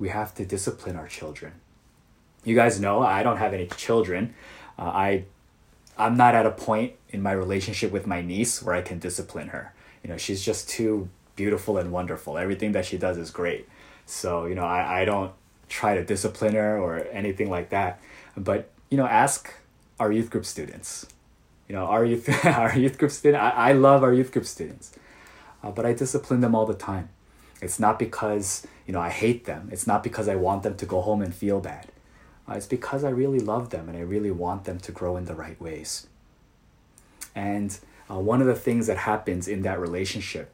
We 0.00 0.08
have 0.08 0.34
to 0.34 0.44
discipline 0.44 0.96
our 0.96 1.06
children. 1.06 1.52
You 2.42 2.56
guys 2.56 2.80
know 2.80 3.00
I 3.00 3.22
don't 3.22 3.36
have 3.36 3.54
any 3.54 3.68
children. 3.68 4.34
Uh, 4.76 4.82
I, 4.82 5.24
I'm 5.96 6.16
not 6.16 6.34
at 6.34 6.44
a 6.44 6.50
point 6.50 6.94
in 7.10 7.22
my 7.22 7.30
relationship 7.30 7.92
with 7.92 8.08
my 8.08 8.22
niece 8.22 8.60
where 8.60 8.74
I 8.74 8.82
can 8.82 8.98
discipline 8.98 9.50
her. 9.50 9.72
You 10.02 10.10
know, 10.10 10.16
she's 10.16 10.44
just 10.44 10.68
too 10.68 11.08
beautiful 11.36 11.78
and 11.78 11.92
wonderful. 11.92 12.38
Everything 12.38 12.72
that 12.72 12.84
she 12.84 12.98
does 12.98 13.18
is 13.18 13.30
great. 13.30 13.68
So, 14.04 14.46
you 14.46 14.56
know, 14.56 14.64
I, 14.64 15.02
I 15.02 15.04
don't 15.04 15.30
try 15.68 15.94
to 15.94 16.04
discipline 16.04 16.54
her 16.54 16.76
or 16.76 17.06
anything 17.12 17.48
like 17.48 17.70
that. 17.70 18.00
But, 18.36 18.68
you 18.90 18.96
know, 18.96 19.06
ask 19.06 19.52
our 19.98 20.12
youth 20.12 20.30
group 20.30 20.44
students. 20.44 21.06
You 21.68 21.74
know, 21.74 21.86
our 21.86 22.04
youth, 22.04 22.28
our 22.44 22.76
youth 22.76 22.98
group 22.98 23.10
student, 23.10 23.42
I, 23.42 23.50
I 23.50 23.72
love 23.72 24.02
our 24.02 24.12
youth 24.12 24.32
group 24.32 24.46
students, 24.46 24.92
uh, 25.62 25.70
but 25.70 25.84
I 25.84 25.92
discipline 25.92 26.40
them 26.40 26.54
all 26.54 26.66
the 26.66 26.74
time. 26.74 27.08
It's 27.60 27.80
not 27.80 27.98
because, 27.98 28.66
you 28.86 28.92
know, 28.92 29.00
I 29.00 29.08
hate 29.08 29.46
them. 29.46 29.68
It's 29.72 29.86
not 29.86 30.02
because 30.02 30.28
I 30.28 30.36
want 30.36 30.62
them 30.62 30.76
to 30.76 30.86
go 30.86 31.00
home 31.00 31.22
and 31.22 31.34
feel 31.34 31.60
bad. 31.60 31.86
Uh, 32.48 32.54
it's 32.54 32.66
because 32.66 33.02
I 33.02 33.10
really 33.10 33.40
love 33.40 33.70
them 33.70 33.88
and 33.88 33.96
I 33.98 34.02
really 34.02 34.30
want 34.30 34.64
them 34.64 34.78
to 34.78 34.92
grow 34.92 35.16
in 35.16 35.24
the 35.24 35.34
right 35.34 35.60
ways. 35.60 36.06
And 37.34 37.76
uh, 38.10 38.18
one 38.18 38.40
of 38.40 38.46
the 38.46 38.54
things 38.54 38.86
that 38.86 38.98
happens 38.98 39.48
in 39.48 39.62
that 39.62 39.80
relationship 39.80 40.52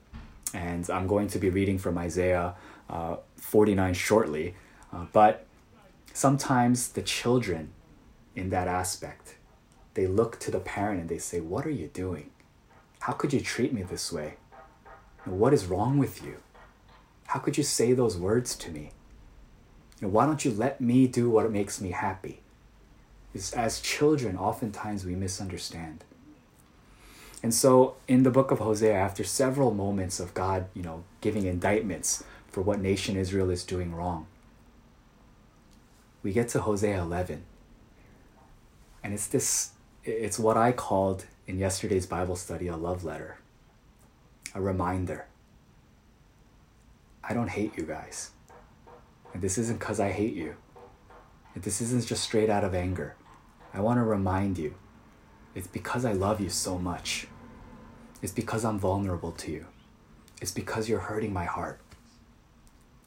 and 0.54 0.88
I'm 0.90 1.06
going 1.06 1.28
to 1.28 1.38
be 1.38 1.50
reading 1.50 1.78
from 1.78 1.98
Isaiah 1.98 2.54
uh, 2.90 3.16
49 3.36 3.94
shortly. 3.94 4.54
Uh, 4.92 5.06
but 5.12 5.46
sometimes 6.12 6.88
the 6.88 7.02
children 7.02 7.70
in 8.34 8.50
that 8.50 8.68
aspect, 8.68 9.36
they 9.94 10.06
look 10.06 10.38
to 10.40 10.50
the 10.50 10.60
parent 10.60 11.00
and 11.00 11.08
they 11.08 11.18
say, 11.18 11.40
What 11.40 11.66
are 11.66 11.70
you 11.70 11.88
doing? 11.88 12.30
How 13.00 13.12
could 13.12 13.32
you 13.32 13.40
treat 13.40 13.72
me 13.72 13.82
this 13.82 14.12
way? 14.12 14.34
What 15.24 15.52
is 15.52 15.66
wrong 15.66 15.98
with 15.98 16.22
you? 16.22 16.36
How 17.26 17.40
could 17.40 17.56
you 17.56 17.64
say 17.64 17.92
those 17.92 18.16
words 18.16 18.54
to 18.56 18.70
me? 18.70 18.90
why 20.00 20.26
don't 20.26 20.44
you 20.44 20.50
let 20.50 20.80
me 20.80 21.06
do 21.06 21.30
what 21.30 21.48
makes 21.52 21.80
me 21.80 21.92
happy? 21.92 22.40
as 23.54 23.80
children, 23.80 24.36
oftentimes 24.36 25.06
we 25.06 25.14
misunderstand. 25.14 26.04
And 27.42 27.54
so 27.54 27.96
in 28.06 28.24
the 28.24 28.30
book 28.30 28.50
of 28.50 28.58
Hosea, 28.58 28.92
after 28.92 29.24
several 29.24 29.72
moments 29.72 30.20
of 30.20 30.34
God, 30.34 30.66
you 30.74 30.82
know, 30.82 31.04
giving 31.20 31.46
indictments 31.46 32.24
for 32.50 32.60
what 32.60 32.80
nation 32.80 33.16
Israel 33.16 33.48
is 33.48 33.64
doing 33.64 33.94
wrong, 33.94 34.26
we 36.22 36.32
get 36.32 36.48
to 36.50 36.60
Hosea 36.60 37.00
11. 37.00 37.44
And 39.04 39.12
it's 39.12 39.26
this, 39.26 39.72
it's 40.04 40.38
what 40.38 40.56
I 40.56 40.72
called 40.72 41.26
in 41.46 41.58
yesterday's 41.58 42.06
Bible 42.06 42.36
study 42.36 42.68
a 42.68 42.76
love 42.76 43.04
letter, 43.04 43.38
a 44.54 44.60
reminder. 44.60 45.26
I 47.24 47.34
don't 47.34 47.50
hate 47.50 47.76
you 47.76 47.84
guys. 47.84 48.30
And 49.32 49.42
this 49.42 49.58
isn't 49.58 49.78
because 49.78 50.00
I 50.00 50.10
hate 50.10 50.34
you. 50.34 50.56
This 51.56 51.80
isn't 51.80 52.06
just 52.06 52.24
straight 52.24 52.48
out 52.48 52.64
of 52.64 52.74
anger. 52.74 53.14
I 53.74 53.80
want 53.80 53.98
to 53.98 54.02
remind 54.02 54.58
you 54.58 54.74
it's 55.54 55.66
because 55.66 56.04
I 56.04 56.12
love 56.12 56.40
you 56.40 56.48
so 56.48 56.78
much. 56.78 57.26
It's 58.22 58.32
because 58.32 58.64
I'm 58.64 58.78
vulnerable 58.78 59.32
to 59.32 59.50
you. 59.50 59.66
It's 60.40 60.52
because 60.52 60.88
you're 60.88 61.00
hurting 61.00 61.32
my 61.32 61.44
heart. 61.44 61.80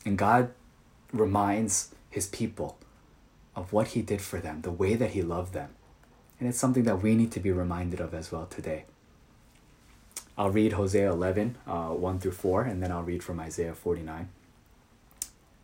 And 0.05 0.17
God 0.17 0.51
reminds 1.11 1.93
his 2.09 2.27
people 2.27 2.77
of 3.55 3.73
what 3.73 3.89
he 3.89 4.01
did 4.01 4.21
for 4.21 4.39
them, 4.39 4.61
the 4.61 4.71
way 4.71 4.95
that 4.95 5.11
he 5.11 5.21
loved 5.21 5.53
them. 5.53 5.69
And 6.39 6.49
it's 6.49 6.59
something 6.59 6.83
that 6.83 7.01
we 7.01 7.15
need 7.15 7.31
to 7.33 7.39
be 7.39 7.51
reminded 7.51 7.99
of 7.99 8.13
as 8.13 8.31
well 8.31 8.45
today. 8.45 8.85
I'll 10.37 10.49
read 10.49 10.73
Hosea 10.73 11.11
11, 11.11 11.57
uh, 11.65 11.89
1 11.89 12.19
through 12.19 12.33
4, 12.33 12.63
and 12.63 12.83
then 12.83 12.91
I'll 12.91 13.03
read 13.03 13.23
from 13.23 13.39
Isaiah 13.39 13.73
49. 13.73 14.27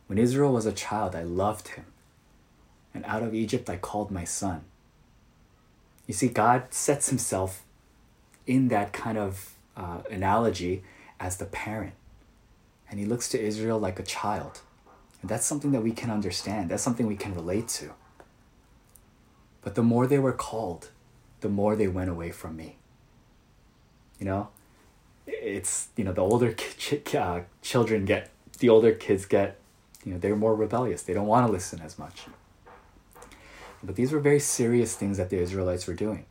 When 0.08 0.18
Israel 0.18 0.54
was 0.54 0.66
a 0.66 0.72
child, 0.72 1.16
I 1.16 1.24
loved 1.24 1.70
him, 1.70 1.86
and 2.94 3.04
out 3.06 3.24
of 3.24 3.34
Egypt 3.34 3.70
I 3.70 3.78
called 3.78 4.12
my 4.12 4.24
son. 4.24 4.64
You 6.08 6.14
see, 6.14 6.30
God 6.30 6.74
sets 6.74 7.10
himself 7.10 7.64
in 8.48 8.70
that 8.70 8.94
kind 8.94 9.18
of 9.18 9.56
uh, 9.76 10.00
analogy 10.10 10.84
as 11.20 11.38
the 11.38 11.46
parent. 11.46 11.94
And 12.90 13.00
he 13.00 13.06
looks 13.06 13.30
to 13.30 13.42
Israel 13.42 13.80
like 13.80 14.00
a 14.00 14.04
child. 14.04 14.62
And 15.22 15.30
that's 15.30 15.46
something 15.46 15.72
that 15.72 15.82
we 15.82 15.92
can 15.92 16.10
understand, 16.10 16.70
that's 16.70 16.84
something 16.84 17.08
we 17.08 17.16
can 17.16 17.36
relate 17.36 17.68
to. 17.70 17.92
But 19.62 19.76
the 19.76 19.84
more 19.84 20.08
they 20.08 20.20
were 20.20 20.34
called, 20.34 20.90
the 21.42 21.50
more 21.50 21.76
they 21.76 21.88
went 21.88 22.10
away 22.10 22.32
from 22.32 22.56
me. 22.56 22.78
You 24.20 24.26
know, 24.26 24.50
it's, 25.28 25.90
you 25.96 26.04
know, 26.04 26.14
the 26.14 26.22
older 26.22 26.54
ch- 26.78 27.16
uh, 27.16 27.42
children 27.62 28.06
get, 28.06 28.30
the 28.60 28.70
older 28.70 28.94
kids 28.94 29.26
get, 29.26 29.58
you 30.04 30.14
know, 30.14 30.20
they're 30.20 30.36
more 30.36 30.56
rebellious. 30.56 31.04
They 31.04 31.14
don't 31.14 31.28
want 31.28 31.46
to 31.46 31.52
listen 31.52 31.82
as 31.82 32.00
much. 32.00 32.24
But 33.84 33.96
these 33.96 34.12
were 34.12 34.20
very 34.20 34.40
serious 34.40 34.96
things 34.96 35.18
that 35.18 35.30
the 35.30 35.40
Israelites 35.40 35.88
were 35.88 35.94
doing. 35.94 36.26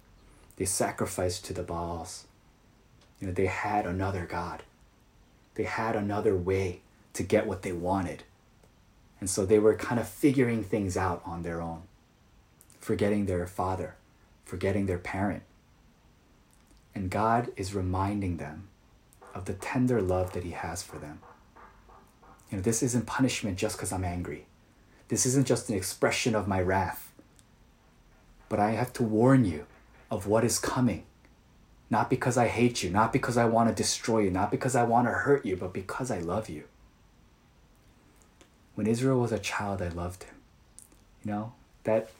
They 0.57 0.64
sacrificed 0.64 1.45
to 1.47 1.53
the 1.53 1.62
Baals. 1.62 2.27
You 3.21 3.27
know, 3.27 3.33
they 3.33 3.47
had 3.47 3.87
another 3.87 4.27
God. 4.27 4.62
They 5.55 5.64
had 5.64 5.97
another 5.97 6.37
way 6.37 6.81
to 7.12 7.23
get 7.23 7.47
what 7.47 7.62
they 7.62 7.73
wanted. 7.73 8.25
And 9.19 9.29
so 9.29 9.45
they 9.45 9.59
were 9.59 9.75
kind 9.75 10.01
of 10.01 10.09
figuring 10.09 10.62
things 10.62 10.97
out 10.97 11.23
on 11.27 11.43
their 11.43 11.61
own, 11.61 11.83
forgetting 12.81 13.27
their 13.27 13.47
father, 13.47 13.95
forgetting 14.45 14.87
their 14.87 14.99
parent. 14.99 15.43
And 16.95 17.11
God 17.11 17.53
is 17.57 17.75
reminding 17.75 18.38
them 18.38 18.69
of 19.35 19.45
the 19.45 19.55
tender 19.55 20.03
love 20.03 20.33
that 20.33 20.45
He 20.45 20.51
has 20.51 20.83
for 20.83 20.99
them. 20.99 21.21
You 22.51 22.57
know, 22.57 22.62
this 22.62 22.83
isn't 22.83 23.07
punishment 23.07 23.59
just 23.59 23.77
because 23.77 23.93
I'm 23.93 24.05
angry. 24.05 24.47
This 25.09 25.25
isn't 25.27 25.47
just 25.47 25.69
an 25.69 25.77
expression 25.77 26.35
of 26.35 26.49
my 26.49 26.61
wrath. 26.61 27.12
But 28.49 28.59
I 28.59 28.73
have 28.73 28.93
to 28.95 29.05
warn 29.05 29.45
you 29.45 29.66
of 30.11 30.27
what 30.27 30.45
is 30.45 30.59
coming. 30.59 31.05
Not 31.88 32.11
because 32.11 32.37
I 32.37 32.49
hate 32.49 32.83
you, 32.83 32.90
not 32.90 33.12
because 33.12 33.37
I 33.37 33.45
want 33.45 33.69
to 33.69 33.75
destroy 33.75 34.21
you, 34.21 34.31
not 34.31 34.51
because 34.51 34.75
I 34.75 34.85
want 34.85 35.07
to 35.07 35.12
hurt 35.12 35.45
you, 35.45 35.57
but 35.57 35.73
because 35.73 36.11
I 36.11 36.19
love 36.19 36.49
you. 36.49 36.64
When 38.75 38.87
Israel 38.87 39.21
was 39.21 39.33
a 39.33 39.38
child, 39.38 39.83
I 39.83 39.88
loved 39.88 40.25
him. 40.25 40.35
You 41.25 41.33
know, 41.33 41.53
that 41.85 42.11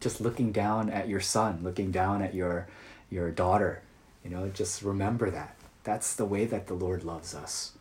just 0.00 0.20
looking 0.20 0.52
down 0.52 0.90
at 0.90 1.08
your 1.08 1.20
son, 1.20 1.60
looking 1.62 1.90
down 1.90 2.22
at 2.22 2.34
your 2.34 2.66
your 3.10 3.30
daughter, 3.30 3.82
you 4.24 4.30
know, 4.30 4.48
just 4.48 4.82
remember 4.82 5.30
that. 5.30 5.56
That's 5.84 6.16
the 6.16 6.24
way 6.24 6.46
that 6.46 6.66
the 6.66 6.74
Lord 6.74 7.04
loves 7.04 7.34
us. 7.34 7.72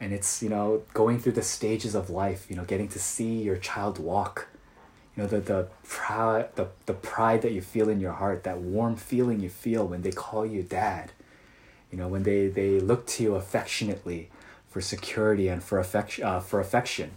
And 0.00 0.12
it's, 0.12 0.42
you 0.42 0.48
know, 0.48 0.82
going 0.94 1.18
through 1.18 1.32
the 1.32 1.42
stages 1.42 1.94
of 1.94 2.10
life, 2.10 2.46
you 2.48 2.56
know, 2.56 2.64
getting 2.64 2.88
to 2.88 2.98
see 2.98 3.42
your 3.42 3.56
child 3.56 3.98
walk. 3.98 4.48
You 5.16 5.22
know, 5.22 5.28
the 5.28 5.40
the 5.40 5.68
pride 5.84 6.48
the, 6.56 6.68
the 6.86 6.94
pride 6.94 7.42
that 7.42 7.52
you 7.52 7.62
feel 7.62 7.88
in 7.88 8.00
your 8.00 8.12
heart, 8.12 8.44
that 8.44 8.58
warm 8.58 8.96
feeling 8.96 9.40
you 9.40 9.48
feel 9.48 9.86
when 9.86 10.02
they 10.02 10.12
call 10.12 10.46
you 10.46 10.62
dad. 10.62 11.12
You 11.90 11.98
know, 11.98 12.08
when 12.08 12.24
they, 12.24 12.48
they 12.48 12.80
look 12.80 13.06
to 13.06 13.22
you 13.22 13.34
affectionately 13.36 14.28
for 14.68 14.80
security 14.80 15.48
and 15.48 15.62
for 15.62 15.78
affection 15.78 16.24
uh, 16.24 16.40
for 16.40 16.60
affection 16.60 17.12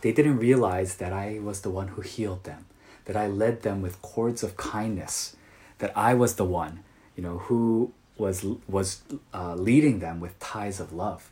they 0.00 0.12
didn't 0.12 0.38
realize 0.38 0.96
that 0.96 1.12
I 1.12 1.38
was 1.40 1.60
the 1.60 1.70
one 1.70 1.88
who 1.88 2.00
healed 2.00 2.44
them, 2.44 2.66
that 3.04 3.16
I 3.16 3.26
led 3.26 3.62
them 3.62 3.82
with 3.82 4.02
cords 4.02 4.42
of 4.42 4.56
kindness, 4.56 5.36
that 5.78 5.96
I 5.96 6.14
was 6.14 6.36
the 6.36 6.44
one, 6.44 6.80
you 7.16 7.22
know, 7.22 7.38
who 7.38 7.92
was 8.16 8.44
was 8.68 9.02
uh, 9.34 9.54
leading 9.54 9.98
them 9.98 10.20
with 10.20 10.38
ties 10.38 10.80
of 10.80 10.92
love. 10.92 11.30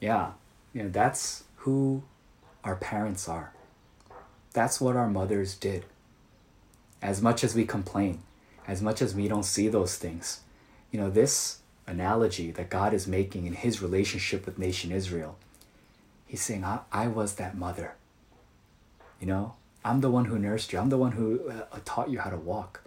Yeah, 0.00 0.32
you 0.72 0.84
know, 0.84 0.88
that's 0.88 1.44
who 1.56 2.02
our 2.64 2.76
parents 2.76 3.28
are. 3.28 3.52
That's 4.52 4.80
what 4.80 4.96
our 4.96 5.08
mothers 5.08 5.54
did. 5.54 5.84
As 7.02 7.22
much 7.22 7.44
as 7.44 7.54
we 7.54 7.64
complain, 7.64 8.22
as 8.66 8.82
much 8.82 9.00
as 9.00 9.14
we 9.14 9.28
don't 9.28 9.44
see 9.44 9.68
those 9.68 9.96
things, 9.96 10.40
you 10.90 11.00
know, 11.00 11.10
this 11.10 11.60
analogy 11.86 12.50
that 12.52 12.70
God 12.70 12.92
is 12.92 13.06
making 13.06 13.46
in 13.46 13.54
his 13.54 13.82
relationship 13.82 14.46
with 14.46 14.58
nation 14.58 14.92
Israel 14.92 15.36
He's 16.30 16.42
saying, 16.42 16.62
I, 16.62 16.78
I 16.92 17.08
was 17.08 17.34
that 17.34 17.58
mother. 17.58 17.96
You 19.20 19.26
know, 19.26 19.54
I'm 19.84 20.00
the 20.00 20.12
one 20.12 20.26
who 20.26 20.38
nursed 20.38 20.72
you. 20.72 20.78
I'm 20.78 20.88
the 20.88 20.96
one 20.96 21.10
who 21.10 21.50
uh, 21.50 21.80
taught 21.84 22.08
you 22.08 22.20
how 22.20 22.30
to 22.30 22.36
walk. 22.36 22.84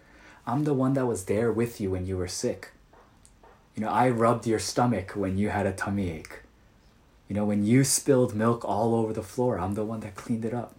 I'm 0.48 0.64
the 0.64 0.74
one 0.74 0.94
that 0.94 1.08
was 1.08 1.26
there 1.26 1.52
with 1.52 1.82
you 1.82 1.92
when 1.92 2.06
you 2.06 2.16
were 2.16 2.30
sick. 2.30 2.72
You 3.76 3.84
know, 3.84 3.90
I 3.90 4.08
rubbed 4.08 4.48
your 4.48 4.60
stomach 4.60 5.12
when 5.12 5.38
you 5.38 5.50
had 5.50 5.66
a 5.66 5.74
tummy 5.74 6.10
ache. 6.10 6.40
You 7.28 7.36
know, 7.36 7.44
when 7.44 7.66
you 7.66 7.84
spilled 7.84 8.34
milk 8.34 8.64
all 8.64 8.96
over 8.96 9.12
the 9.12 9.22
floor, 9.22 9.60
I'm 9.60 9.74
the 9.74 9.84
one 9.84 10.00
that 10.00 10.16
cleaned 10.16 10.46
it 10.46 10.54
up. 10.54 10.74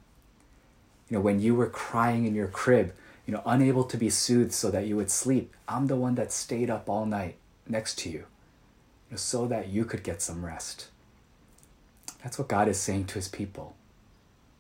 You 1.11 1.19
know, 1.19 1.21
when 1.21 1.41
you 1.43 1.55
were 1.55 1.67
crying 1.67 2.25
in 2.25 2.35
your 2.35 2.49
crib, 2.49 2.95
you 3.27 3.35
know, 3.35 3.43
unable 3.45 3.85
to 3.85 3.99
be 3.99 4.09
soothed 4.09 4.55
so 4.55 4.71
that 4.71 4.87
you 4.87 4.97
would 4.97 5.11
sleep, 5.11 5.53
I'm 5.69 5.89
the 5.89 5.97
one 5.97 6.15
that 6.15 6.33
stayed 6.33 6.71
up 6.71 6.89
all 6.89 7.05
night 7.05 7.37
next 7.69 7.99
to 7.99 8.09
you, 8.09 8.21
you 8.21 9.11
know, 9.11 9.17
so 9.19 9.47
that 9.49 9.69
you 9.69 9.85
could 9.85 10.03
get 10.03 10.23
some 10.23 10.47
rest. 10.47 10.87
That's 12.25 12.39
what 12.39 12.49
God 12.49 12.69
is 12.69 12.81
saying 12.81 13.05
to 13.09 13.15
his 13.17 13.29
people. 13.29 13.77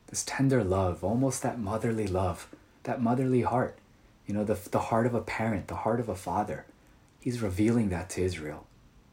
This 0.09 0.23
tender 0.23 0.63
love, 0.63 1.03
almost 1.03 1.43
that 1.43 1.59
motherly 1.59 2.07
love, 2.07 2.47
that 2.83 3.01
motherly 3.01 3.41
heart, 3.41 3.79
you 4.27 4.35
know, 4.35 4.45
the, 4.45 4.59
the 4.71 4.79
heart 4.79 5.07
of 5.07 5.15
a 5.15 5.23
parent, 5.23 5.69
the 5.69 5.77
heart 5.77 5.99
of 5.99 6.11
a 6.11 6.15
father. 6.15 6.67
He's 7.21 7.41
revealing 7.41 7.89
that 7.89 8.11
to 8.11 8.23
Israel. 8.23 8.67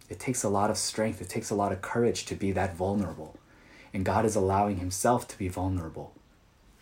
It 0.10 0.20
takes 0.20 0.44
a 0.44 0.50
lot 0.50 0.70
of 0.70 0.78
strength, 0.78 1.22
it 1.22 1.30
takes 1.30 1.50
a 1.50 1.56
lot 1.56 1.72
of 1.72 1.82
courage 1.82 2.26
to 2.26 2.36
be 2.36 2.52
that 2.52 2.76
vulnerable. 2.76 3.38
And 3.94 4.04
God 4.04 4.26
is 4.26 4.36
allowing 4.36 4.78
Himself 4.78 5.30
to 5.30 5.38
be 5.38 5.48
vulnerable. 5.48 6.14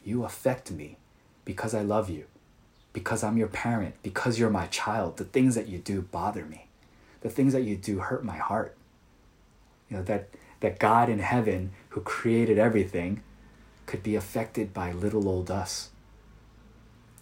You 0.03 0.23
affect 0.23 0.71
me 0.71 0.97
because 1.45 1.75
I 1.75 1.83
love 1.83 2.09
you, 2.09 2.25
because 2.93 3.23
I'm 3.23 3.37
your 3.37 3.47
parent, 3.47 3.93
because 4.01 4.39
you're 4.39 4.49
my 4.49 4.65
child. 4.67 5.17
The 5.17 5.23
things 5.23 5.53
that 5.53 5.67
you 5.67 5.77
do 5.77 6.01
bother 6.01 6.45
me, 6.45 6.65
the 7.21 7.29
things 7.29 7.53
that 7.53 7.63
you 7.63 7.75
do 7.75 7.99
hurt 7.99 8.25
my 8.25 8.37
heart. 8.37 8.75
You 9.87 9.97
know, 9.97 10.03
that 10.03 10.29
that 10.59 10.79
God 10.79 11.09
in 11.09 11.19
heaven, 11.19 11.71
who 11.89 12.01
created 12.01 12.57
everything, 12.57 13.23
could 13.85 14.03
be 14.03 14.15
affected 14.15 14.73
by 14.73 14.91
little 14.91 15.27
old 15.27 15.49
us. 15.49 15.89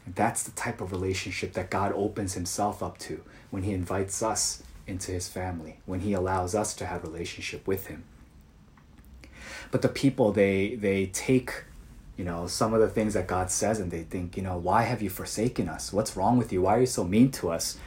And 0.05 0.15
that's 0.15 0.43
the 0.43 0.51
type 0.51 0.81
of 0.81 0.91
relationship 0.91 1.53
that 1.53 1.69
God 1.69 1.91
opens 1.95 2.33
himself 2.33 2.81
up 2.81 2.97
to 2.99 3.23
when 3.49 3.63
he 3.63 3.73
invites 3.73 4.23
us 4.23 4.63
into 4.85 5.11
his 5.11 5.27
family, 5.27 5.79
when 5.85 5.99
he 6.01 6.13
allows 6.13 6.55
us 6.55 6.73
to 6.75 6.85
have 6.85 7.03
relationship 7.03 7.67
with 7.67 7.87
him. 7.87 8.03
But 9.69 9.81
the 9.81 9.89
people 9.89 10.31
they 10.31 10.75
they 10.75 11.07
take 11.07 11.65
you 12.15 12.23
know 12.23 12.47
some 12.47 12.73
of 12.73 12.79
the 12.79 12.87
things 12.87 13.13
that 13.13 13.27
God 13.27 13.51
says 13.51 13.79
and 13.79 13.91
they 13.91 14.03
think, 14.03 14.35
you 14.35 14.43
know, 14.43 14.57
why 14.57 14.83
have 14.83 15.01
you 15.01 15.09
forsaken 15.09 15.69
us? 15.69 15.93
What's 15.93 16.17
wrong 16.17 16.37
with 16.37 16.51
you? 16.51 16.63
Why 16.63 16.77
are 16.77 16.79
you 16.81 16.85
so 16.87 17.03
mean 17.03 17.31
to 17.31 17.51
us? 17.51 17.77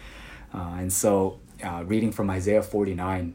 Uh, 0.55 0.77
and 0.79 0.93
so, 0.93 1.39
uh, 1.63 1.85
reading 1.87 2.13
from 2.13 2.31
Isaiah 2.31 2.63
49, 2.63 3.35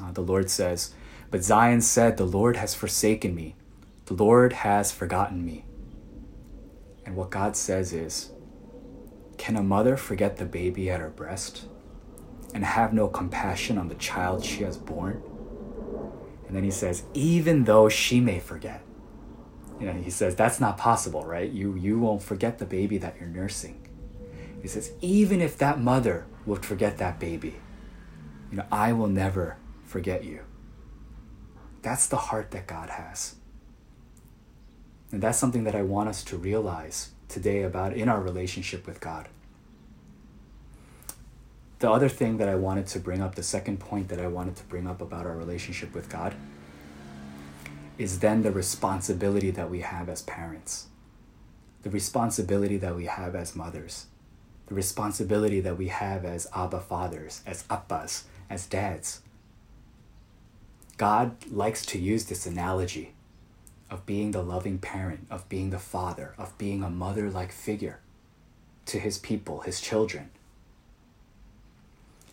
uh, 0.00 0.12
the 0.12 0.22
Lord 0.22 0.50
says, 0.50 0.94
but 1.34 1.42
Zion 1.42 1.80
said, 1.80 2.16
The 2.16 2.24
Lord 2.24 2.56
has 2.58 2.76
forsaken 2.76 3.34
me. 3.34 3.56
The 4.06 4.14
Lord 4.14 4.52
has 4.52 4.92
forgotten 4.92 5.44
me. 5.44 5.64
And 7.04 7.16
what 7.16 7.32
God 7.32 7.56
says 7.56 7.92
is, 7.92 8.30
Can 9.36 9.56
a 9.56 9.62
mother 9.64 9.96
forget 9.96 10.36
the 10.36 10.44
baby 10.44 10.88
at 10.88 11.00
her 11.00 11.10
breast 11.10 11.66
and 12.54 12.64
have 12.64 12.92
no 12.92 13.08
compassion 13.08 13.78
on 13.78 13.88
the 13.88 13.96
child 13.96 14.44
she 14.44 14.62
has 14.62 14.76
born? 14.76 15.24
And 16.46 16.54
then 16.54 16.62
he 16.62 16.70
says, 16.70 17.02
Even 17.14 17.64
though 17.64 17.88
she 17.88 18.20
may 18.20 18.38
forget. 18.38 18.82
You 19.80 19.86
know, 19.86 19.92
he 19.94 20.10
says, 20.10 20.36
That's 20.36 20.60
not 20.60 20.78
possible, 20.78 21.24
right? 21.24 21.50
You, 21.50 21.74
you 21.74 21.98
won't 21.98 22.22
forget 22.22 22.60
the 22.60 22.64
baby 22.64 22.96
that 22.98 23.16
you're 23.18 23.28
nursing. 23.28 23.88
He 24.62 24.68
says, 24.68 24.92
Even 25.00 25.40
if 25.40 25.58
that 25.58 25.80
mother 25.80 26.26
would 26.46 26.64
forget 26.64 26.98
that 26.98 27.18
baby, 27.18 27.56
you 28.52 28.58
know, 28.58 28.66
I 28.70 28.92
will 28.92 29.08
never 29.08 29.56
forget 29.82 30.22
you. 30.22 30.44
That's 31.84 32.06
the 32.06 32.16
heart 32.16 32.50
that 32.52 32.66
God 32.66 32.88
has. 32.88 33.34
And 35.12 35.22
that's 35.22 35.36
something 35.36 35.64
that 35.64 35.74
I 35.74 35.82
want 35.82 36.08
us 36.08 36.24
to 36.24 36.38
realize 36.38 37.10
today 37.28 37.62
about 37.62 37.92
in 37.92 38.08
our 38.08 38.22
relationship 38.22 38.86
with 38.86 39.00
God. 39.00 39.28
The 41.80 41.90
other 41.90 42.08
thing 42.08 42.38
that 42.38 42.48
I 42.48 42.54
wanted 42.54 42.86
to 42.86 42.98
bring 42.98 43.20
up, 43.20 43.34
the 43.34 43.42
second 43.42 43.80
point 43.80 44.08
that 44.08 44.18
I 44.18 44.28
wanted 44.28 44.56
to 44.56 44.64
bring 44.64 44.86
up 44.86 45.02
about 45.02 45.26
our 45.26 45.36
relationship 45.36 45.94
with 45.94 46.08
God, 46.08 46.34
is 47.98 48.20
then 48.20 48.42
the 48.42 48.50
responsibility 48.50 49.50
that 49.50 49.70
we 49.70 49.80
have 49.80 50.08
as 50.08 50.22
parents, 50.22 50.86
the 51.82 51.90
responsibility 51.90 52.78
that 52.78 52.96
we 52.96 53.04
have 53.04 53.34
as 53.34 53.54
mothers, 53.54 54.06
the 54.68 54.74
responsibility 54.74 55.60
that 55.60 55.76
we 55.76 55.88
have 55.88 56.24
as 56.24 56.46
Abba 56.56 56.80
fathers, 56.80 57.42
as 57.46 57.64
Appas, 57.64 58.22
as 58.48 58.64
dads. 58.64 59.20
God 60.96 61.36
likes 61.50 61.84
to 61.86 61.98
use 61.98 62.26
this 62.26 62.46
analogy 62.46 63.14
of 63.90 64.06
being 64.06 64.30
the 64.30 64.42
loving 64.42 64.78
parent, 64.78 65.26
of 65.30 65.48
being 65.48 65.70
the 65.70 65.78
father, 65.78 66.34
of 66.38 66.56
being 66.56 66.82
a 66.82 66.90
mother 66.90 67.30
like 67.30 67.52
figure 67.52 68.00
to 68.86 68.98
his 68.98 69.18
people, 69.18 69.60
his 69.60 69.80
children. 69.80 70.30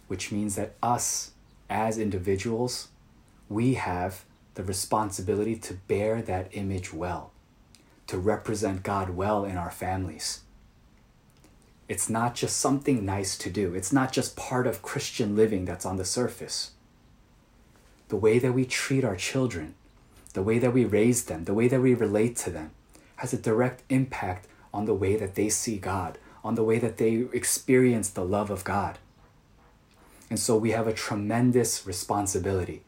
Which 0.07 0.31
means 0.31 0.55
that 0.55 0.75
us 0.83 1.31
as 1.69 1.97
individuals, 1.97 2.89
we 3.49 3.75
have 3.75 4.25
the 4.55 4.63
responsibility 4.63 5.55
to 5.55 5.73
bear 5.73 6.21
that 6.21 6.49
image 6.51 6.93
well, 6.93 7.31
to 8.07 8.17
represent 8.17 8.83
God 8.83 9.11
well 9.11 9.45
in 9.45 9.57
our 9.57 9.71
families. 9.71 10.41
It's 11.87 12.09
not 12.09 12.35
just 12.35 12.57
something 12.57 13.05
nice 13.05 13.37
to 13.39 13.49
do, 13.49 13.73
it's 13.73 13.91
not 13.91 14.11
just 14.11 14.35
part 14.35 14.67
of 14.67 14.81
Christian 14.81 15.35
living 15.35 15.65
that's 15.65 15.85
on 15.85 15.97
the 15.97 16.05
surface 16.05 16.71
the 18.11 18.17
way 18.17 18.39
that 18.39 18.51
we 18.51 18.65
treat 18.65 19.05
our 19.05 19.15
children, 19.15 19.73
the 20.33 20.43
way 20.43 20.59
that 20.59 20.73
we 20.73 20.83
raise 20.83 21.23
them, 21.23 21.45
the 21.45 21.53
way 21.53 21.69
that 21.69 21.79
we 21.79 21.93
relate 21.93 22.35
to 22.35 22.49
them, 22.49 22.71
has 23.15 23.31
a 23.31 23.37
direct 23.37 23.83
impact 23.87 24.49
on 24.73 24.83
the 24.83 24.93
way 24.93 25.15
that 25.15 25.35
they 25.35 25.47
see 25.47 25.77
God, 25.77 26.17
on 26.43 26.55
the 26.55 26.63
way 26.63 26.77
that 26.77 26.97
they 26.97 27.25
experience 27.31 28.09
the 28.09 28.25
love 28.25 28.51
of 28.51 28.65
God. 28.65 28.99
And 30.29 30.37
so 30.37 30.57
we 30.57 30.71
have 30.71 30.87
a 30.87 30.93
tremendous 30.93 31.87
responsibility. 31.87 32.81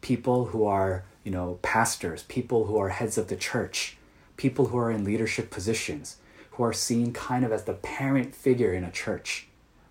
People 0.00 0.44
who 0.46 0.64
are, 0.64 1.02
you 1.24 1.32
know, 1.32 1.58
pastors, 1.62 2.22
people 2.22 2.66
who 2.66 2.78
are 2.78 2.90
heads 2.90 3.18
of 3.18 3.26
the 3.26 3.34
church, 3.34 3.96
people 4.36 4.66
who 4.66 4.78
are 4.78 4.92
in 4.92 5.02
leadership 5.02 5.50
positions, 5.50 6.18
who 6.52 6.62
are 6.62 6.72
seen 6.72 7.12
kind 7.12 7.44
of 7.44 7.50
as 7.50 7.64
the 7.64 7.74
parent 7.74 8.32
figure 8.32 8.72
in 8.72 8.84
a 8.84 8.92
church, 8.92 9.48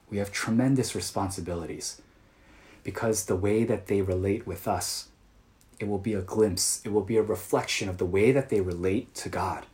we 0.10 0.16
have 0.16 0.32
tremendous 0.32 0.96
responsibilities 0.96 2.02
because 2.86 3.26
the 3.26 3.36
way 3.36 3.64
that 3.66 3.88
they 3.88 4.02
relate 4.02 4.46
with 4.46 4.68
us, 4.68 5.10
it 5.80 5.88
will 5.90 5.98
be 5.98 6.14
a 6.14 6.22
glimpse, 6.22 6.82
it 6.86 6.94
will 6.94 7.02
be 7.02 7.18
a 7.18 7.24
reflection 7.24 7.90
of 7.90 7.98
the 7.98 8.06
way 8.06 8.32
that 8.32 8.50
they 8.50 8.62
relate 8.62 9.14
to 9.16 9.28
God. 9.28 9.66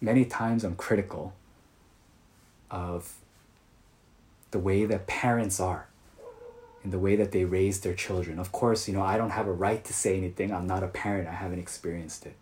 Many 0.00 0.24
times 0.24 0.64
I'm 0.64 0.74
critical 0.74 1.34
of 2.70 3.12
the 4.52 4.58
way 4.58 4.86
that 4.86 5.06
parents 5.06 5.60
are, 5.60 5.86
in 6.82 6.90
the 6.90 6.98
way 6.98 7.14
that 7.14 7.30
they 7.30 7.44
raise 7.44 7.82
their 7.82 7.94
children. 7.94 8.38
Of 8.38 8.52
course, 8.52 8.88
you 8.88 8.94
know, 8.94 9.02
I 9.02 9.18
don't 9.18 9.30
have 9.30 9.46
a 9.46 9.52
right 9.52 9.84
to 9.84 9.92
say 9.92 10.16
anything. 10.16 10.50
I'm 10.50 10.66
not 10.66 10.82
a 10.82 10.88
parent, 10.88 11.28
I 11.28 11.34
haven't 11.34 11.58
experienced 11.58 12.24
it. 12.24 12.36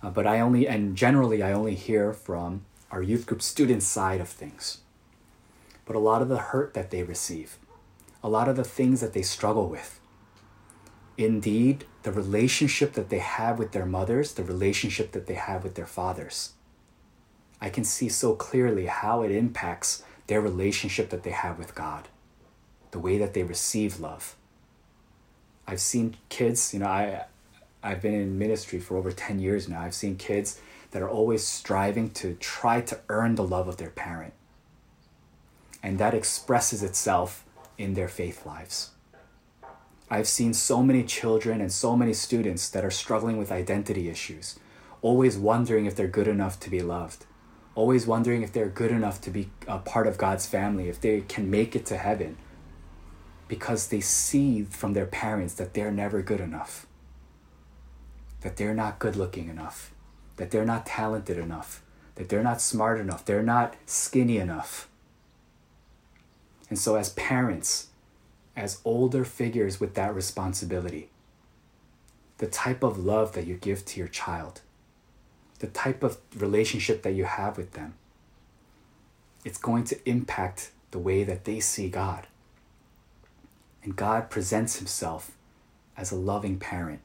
Uh, 0.00 0.10
but 0.10 0.28
I 0.28 0.38
only, 0.38 0.68
and 0.68 0.96
generally, 0.96 1.42
I 1.42 1.50
only 1.50 1.74
hear 1.74 2.12
from 2.12 2.62
our 2.92 3.02
youth 3.02 3.26
group 3.26 3.42
student 3.42 3.82
side 3.82 4.20
of 4.20 4.28
things. 4.28 4.78
But 5.88 5.96
a 5.96 6.00
lot 6.00 6.20
of 6.20 6.28
the 6.28 6.36
hurt 6.36 6.74
that 6.74 6.90
they 6.90 7.02
receive, 7.02 7.56
a 8.22 8.28
lot 8.28 8.46
of 8.46 8.56
the 8.56 8.62
things 8.62 9.00
that 9.00 9.14
they 9.14 9.22
struggle 9.22 9.70
with, 9.70 9.98
indeed, 11.16 11.86
the 12.02 12.12
relationship 12.12 12.92
that 12.92 13.08
they 13.08 13.20
have 13.20 13.58
with 13.58 13.72
their 13.72 13.86
mothers, 13.86 14.34
the 14.34 14.44
relationship 14.44 15.12
that 15.12 15.26
they 15.26 15.34
have 15.34 15.64
with 15.64 15.76
their 15.76 15.86
fathers. 15.86 16.52
I 17.58 17.70
can 17.70 17.84
see 17.84 18.10
so 18.10 18.34
clearly 18.34 18.84
how 18.84 19.22
it 19.22 19.30
impacts 19.30 20.02
their 20.26 20.42
relationship 20.42 21.08
that 21.08 21.22
they 21.22 21.30
have 21.30 21.58
with 21.58 21.74
God, 21.74 22.08
the 22.90 22.98
way 22.98 23.16
that 23.16 23.32
they 23.32 23.42
receive 23.42 23.98
love. 23.98 24.36
I've 25.66 25.80
seen 25.80 26.18
kids, 26.28 26.74
you 26.74 26.80
know, 26.80 26.86
I 26.86 27.24
I've 27.82 28.02
been 28.02 28.14
in 28.14 28.38
ministry 28.38 28.78
for 28.78 28.98
over 28.98 29.10
10 29.10 29.38
years 29.38 29.70
now. 29.70 29.80
I've 29.80 29.94
seen 29.94 30.16
kids 30.16 30.60
that 30.90 31.00
are 31.00 31.08
always 31.08 31.46
striving 31.46 32.10
to 32.10 32.34
try 32.34 32.82
to 32.82 33.00
earn 33.08 33.36
the 33.36 33.46
love 33.46 33.68
of 33.68 33.78
their 33.78 33.90
parent. 33.90 34.34
And 35.82 35.98
that 35.98 36.14
expresses 36.14 36.82
itself 36.82 37.44
in 37.76 37.94
their 37.94 38.08
faith 38.08 38.44
lives. 38.44 38.90
I've 40.10 40.28
seen 40.28 40.54
so 40.54 40.82
many 40.82 41.04
children 41.04 41.60
and 41.60 41.70
so 41.70 41.94
many 41.94 42.14
students 42.14 42.70
that 42.70 42.84
are 42.84 42.90
struggling 42.90 43.36
with 43.36 43.52
identity 43.52 44.08
issues, 44.08 44.58
always 45.02 45.36
wondering 45.36 45.84
if 45.84 45.94
they're 45.94 46.08
good 46.08 46.28
enough 46.28 46.58
to 46.60 46.70
be 46.70 46.80
loved, 46.80 47.26
always 47.74 48.06
wondering 48.06 48.42
if 48.42 48.52
they're 48.52 48.68
good 48.68 48.90
enough 48.90 49.20
to 49.20 49.30
be 49.30 49.50
a 49.66 49.78
part 49.78 50.06
of 50.06 50.16
God's 50.16 50.46
family, 50.46 50.88
if 50.88 51.00
they 51.00 51.20
can 51.20 51.50
make 51.50 51.76
it 51.76 51.84
to 51.86 51.96
heaven, 51.98 52.38
because 53.48 53.88
they 53.88 54.00
see 54.00 54.64
from 54.64 54.94
their 54.94 55.06
parents 55.06 55.54
that 55.54 55.74
they're 55.74 55.92
never 55.92 56.22
good 56.22 56.40
enough, 56.40 56.86
that 58.40 58.56
they're 58.56 58.74
not 58.74 58.98
good 58.98 59.14
looking 59.14 59.48
enough, 59.48 59.92
that 60.36 60.50
they're 60.50 60.64
not 60.64 60.86
talented 60.86 61.36
enough, 61.36 61.82
that 62.14 62.30
they're 62.30 62.42
not 62.42 62.62
smart 62.62 62.98
enough, 62.98 63.24
they're 63.24 63.42
not 63.42 63.76
skinny 63.84 64.38
enough. 64.38 64.87
And 66.68 66.78
so, 66.78 66.96
as 66.96 67.10
parents, 67.10 67.88
as 68.56 68.80
older 68.84 69.24
figures 69.24 69.80
with 69.80 69.94
that 69.94 70.14
responsibility, 70.14 71.10
the 72.38 72.46
type 72.46 72.82
of 72.82 72.98
love 72.98 73.32
that 73.32 73.46
you 73.46 73.54
give 73.54 73.84
to 73.86 73.98
your 73.98 74.08
child, 74.08 74.60
the 75.60 75.66
type 75.66 76.02
of 76.02 76.18
relationship 76.36 77.02
that 77.02 77.14
you 77.14 77.24
have 77.24 77.56
with 77.56 77.72
them, 77.72 77.94
it's 79.44 79.58
going 79.58 79.84
to 79.84 80.08
impact 80.08 80.70
the 80.90 80.98
way 80.98 81.24
that 81.24 81.44
they 81.44 81.60
see 81.60 81.88
God. 81.88 82.26
And 83.82 83.96
God 83.96 84.30
presents 84.30 84.76
himself 84.76 85.32
as 85.96 86.12
a 86.12 86.16
loving 86.16 86.58
parent 86.58 87.00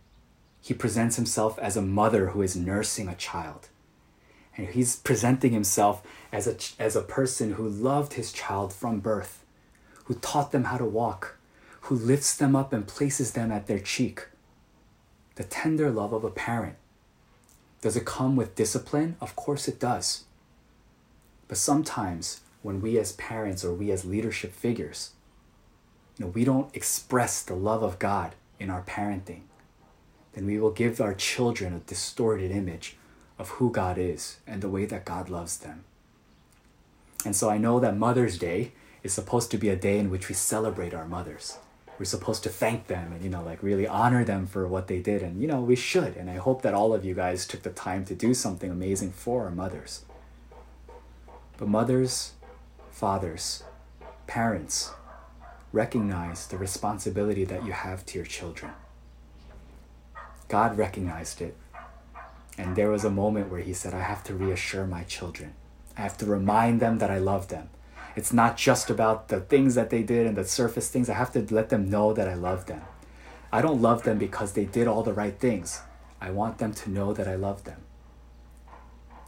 he 0.63 0.73
presents 0.73 1.17
himself 1.17 1.59
as 1.59 1.75
a 1.75 1.81
mother 1.81 2.27
who 2.27 2.41
is 2.41 2.55
nursing 2.55 3.09
a 3.09 3.15
child. 3.15 3.67
And 4.55 4.67
he's 4.67 4.95
presenting 4.95 5.51
himself 5.51 6.01
as 6.31 6.47
a, 6.47 6.55
as 6.81 6.95
a 6.95 7.01
person 7.01 7.53
who 7.53 7.67
loved 7.67 8.13
his 8.13 8.31
child 8.31 8.71
from 8.71 9.01
birth, 9.01 9.42
who 10.05 10.15
taught 10.15 10.51
them 10.51 10.65
how 10.65 10.77
to 10.77 10.85
walk, 10.85 11.37
who 11.81 11.95
lifts 11.95 12.35
them 12.35 12.55
up 12.55 12.73
and 12.73 12.87
places 12.87 13.31
them 13.31 13.51
at 13.51 13.67
their 13.67 13.79
cheek. 13.79 14.27
The 15.35 15.43
tender 15.43 15.89
love 15.89 16.13
of 16.13 16.23
a 16.23 16.29
parent. 16.29 16.75
Does 17.81 17.95
it 17.95 18.05
come 18.05 18.35
with 18.35 18.55
discipline? 18.55 19.15
Of 19.19 19.35
course 19.35 19.67
it 19.67 19.79
does. 19.79 20.23
But 21.47 21.57
sometimes 21.57 22.41
when 22.61 22.81
we 22.81 22.97
as 22.97 23.11
parents 23.13 23.65
or 23.65 23.73
we 23.73 23.91
as 23.91 24.05
leadership 24.05 24.53
figures, 24.53 25.11
you 26.17 26.25
know, 26.25 26.31
we 26.31 26.45
don't 26.45 26.73
express 26.75 27.41
the 27.41 27.55
love 27.55 27.83
of 27.83 27.99
God 27.99 28.35
in 28.59 28.69
our 28.69 28.83
parenting 28.83 29.41
then 30.33 30.45
we 30.45 30.59
will 30.59 30.71
give 30.71 30.99
our 30.99 31.13
children 31.13 31.73
a 31.73 31.79
distorted 31.79 32.51
image 32.51 32.97
of 33.39 33.49
who 33.49 33.71
God 33.71 33.97
is 33.97 34.37
and 34.45 34.61
the 34.61 34.69
way 34.69 34.85
that 34.85 35.05
God 35.05 35.29
loves 35.29 35.57
them. 35.57 35.83
And 37.25 37.35
so 37.35 37.49
I 37.49 37.57
know 37.57 37.79
that 37.79 37.95
Mother's 37.95 38.37
Day 38.37 38.73
is 39.03 39.13
supposed 39.13 39.51
to 39.51 39.57
be 39.57 39.69
a 39.69 39.75
day 39.75 39.99
in 39.99 40.09
which 40.09 40.29
we 40.29 40.35
celebrate 40.35 40.93
our 40.93 41.05
mothers. 41.05 41.57
We're 41.99 42.05
supposed 42.05 42.43
to 42.43 42.49
thank 42.49 42.87
them 42.87 43.13
and, 43.13 43.23
you 43.23 43.29
know, 43.29 43.43
like 43.43 43.61
really 43.61 43.87
honor 43.87 44.23
them 44.23 44.47
for 44.47 44.67
what 44.67 44.87
they 44.87 44.99
did. 44.99 45.21
And, 45.21 45.41
you 45.41 45.47
know, 45.47 45.61
we 45.61 45.75
should. 45.75 46.15
And 46.15 46.29
I 46.29 46.37
hope 46.37 46.63
that 46.63 46.73
all 46.73 46.93
of 46.93 47.05
you 47.05 47.13
guys 47.13 47.45
took 47.45 47.61
the 47.61 47.69
time 47.69 48.05
to 48.05 48.15
do 48.15 48.33
something 48.33 48.71
amazing 48.71 49.11
for 49.11 49.43
our 49.43 49.51
mothers. 49.51 50.03
But 51.57 51.67
mothers, 51.67 52.31
fathers, 52.91 53.63
parents, 54.25 54.91
recognize 55.71 56.47
the 56.47 56.57
responsibility 56.57 57.45
that 57.45 57.65
you 57.65 57.73
have 57.73 58.05
to 58.07 58.17
your 58.17 58.25
children. 58.25 58.71
God 60.47 60.77
recognized 60.77 61.41
it. 61.41 61.55
And 62.57 62.75
there 62.75 62.89
was 62.89 63.03
a 63.03 63.09
moment 63.09 63.49
where 63.49 63.61
he 63.61 63.73
said, 63.73 63.93
I 63.93 64.01
have 64.01 64.23
to 64.25 64.35
reassure 64.35 64.85
my 64.85 65.03
children. 65.03 65.53
I 65.97 66.01
have 66.01 66.17
to 66.19 66.25
remind 66.25 66.79
them 66.79 66.99
that 66.99 67.11
I 67.11 67.17
love 67.17 67.47
them. 67.47 67.69
It's 68.15 68.33
not 68.33 68.57
just 68.57 68.89
about 68.89 69.29
the 69.29 69.39
things 69.39 69.75
that 69.75 69.89
they 69.89 70.03
did 70.03 70.27
and 70.27 70.37
the 70.37 70.45
surface 70.45 70.89
things. 70.89 71.09
I 71.09 71.13
have 71.13 71.33
to 71.33 71.53
let 71.53 71.69
them 71.69 71.89
know 71.89 72.13
that 72.13 72.27
I 72.27 72.35
love 72.35 72.67
them. 72.67 72.81
I 73.51 73.61
don't 73.61 73.81
love 73.81 74.03
them 74.03 74.17
because 74.17 74.53
they 74.53 74.65
did 74.65 74.87
all 74.87 75.03
the 75.03 75.13
right 75.13 75.37
things. 75.37 75.81
I 76.21 76.31
want 76.31 76.57
them 76.57 76.73
to 76.73 76.89
know 76.89 77.13
that 77.13 77.27
I 77.27 77.35
love 77.35 77.63
them. 77.63 77.81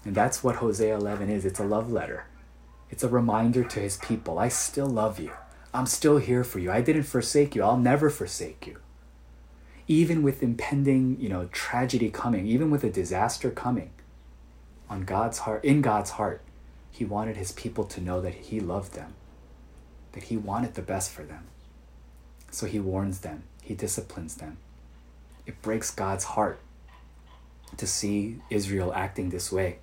And 0.03 0.15
that's 0.15 0.43
what 0.43 0.57
Hosea 0.57 0.95
11 0.95 1.29
is 1.29 1.45
it's 1.45 1.59
a 1.59 1.65
love 1.65 1.91
letter. 1.91 2.25
It's 2.89 3.03
a 3.03 3.09
reminder 3.09 3.63
to 3.63 3.79
his 3.79 3.97
people 3.97 4.37
I 4.37 4.49
still 4.49 4.87
love 4.87 5.19
you. 5.19 5.31
I'm 5.73 5.87
still 5.87 6.17
here 6.17 6.43
for 6.43 6.59
you. 6.59 6.71
I 6.71 6.81
didn't 6.81 7.03
forsake 7.03 7.55
you. 7.55 7.63
I'll 7.63 7.77
never 7.77 8.09
forsake 8.09 8.67
you 8.67 8.79
even 9.87 10.23
with 10.23 10.41
impending, 10.41 11.17
you 11.19 11.29
know, 11.29 11.47
tragedy 11.51 12.09
coming, 12.09 12.47
even 12.47 12.71
with 12.71 12.83
a 12.83 12.89
disaster 12.89 13.51
coming 13.51 13.91
on 14.89 15.03
God's 15.03 15.39
heart, 15.39 15.63
in 15.63 15.81
God's 15.81 16.11
heart, 16.11 16.41
he 16.95 17.03
wanted 17.03 17.36
his 17.36 17.51
people 17.51 17.84
to 17.84 17.99
know 17.99 18.21
that 18.21 18.34
he 18.34 18.62
loved 18.62 18.93
them, 18.93 19.15
that 20.13 20.23
he 20.23 20.38
wanted 20.38 20.75
the 20.75 20.81
best 20.81 21.12
for 21.12 21.23
them. 21.23 21.43
So 22.51 22.67
he 22.67 22.79
warns 22.79 23.19
them, 23.19 23.43
he 23.62 23.73
disciplines 23.73 24.36
them. 24.36 24.60
It 25.45 25.62
breaks 25.62 25.91
God's 25.91 26.23
heart 26.23 26.58
to 27.75 27.86
see 27.86 28.38
Israel 28.49 28.93
acting 28.95 29.29
this 29.29 29.51
way. 29.51 29.79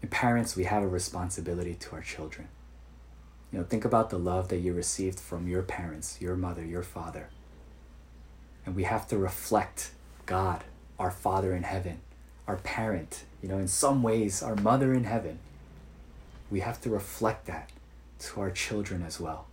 And 0.00 0.10
parents, 0.10 0.56
we 0.56 0.64
have 0.64 0.82
a 0.82 0.88
responsibility 0.88 1.74
to 1.74 1.92
our 1.92 2.02
children. 2.02 2.48
You 3.52 3.60
know, 3.60 3.64
think 3.64 3.84
about 3.84 4.10
the 4.10 4.18
love 4.18 4.48
that 4.48 4.58
you 4.58 4.72
received 4.72 5.20
from 5.20 5.46
your 5.46 5.62
parents, 5.62 6.20
your 6.20 6.34
mother, 6.34 6.64
your 6.64 6.82
father. 6.82 7.28
And 8.66 8.74
we 8.74 8.82
have 8.82 9.06
to 9.06 9.16
reflect 9.16 9.92
God, 10.26 10.64
our 10.98 11.12
Father 11.12 11.54
in 11.54 11.62
heaven, 11.62 12.00
our 12.46 12.56
parent, 12.56 13.24
you 13.42 13.48
know, 13.48 13.58
in 13.58 13.68
some 13.68 14.02
ways, 14.02 14.42
our 14.42 14.56
mother 14.56 14.92
in 14.92 15.04
heaven. 15.04 15.38
We 16.50 16.60
have 16.60 16.80
to 16.82 16.90
reflect 16.90 17.46
that 17.46 17.70
to 18.20 18.40
our 18.40 18.50
children 18.50 19.02
as 19.02 19.18
well. 19.18 19.46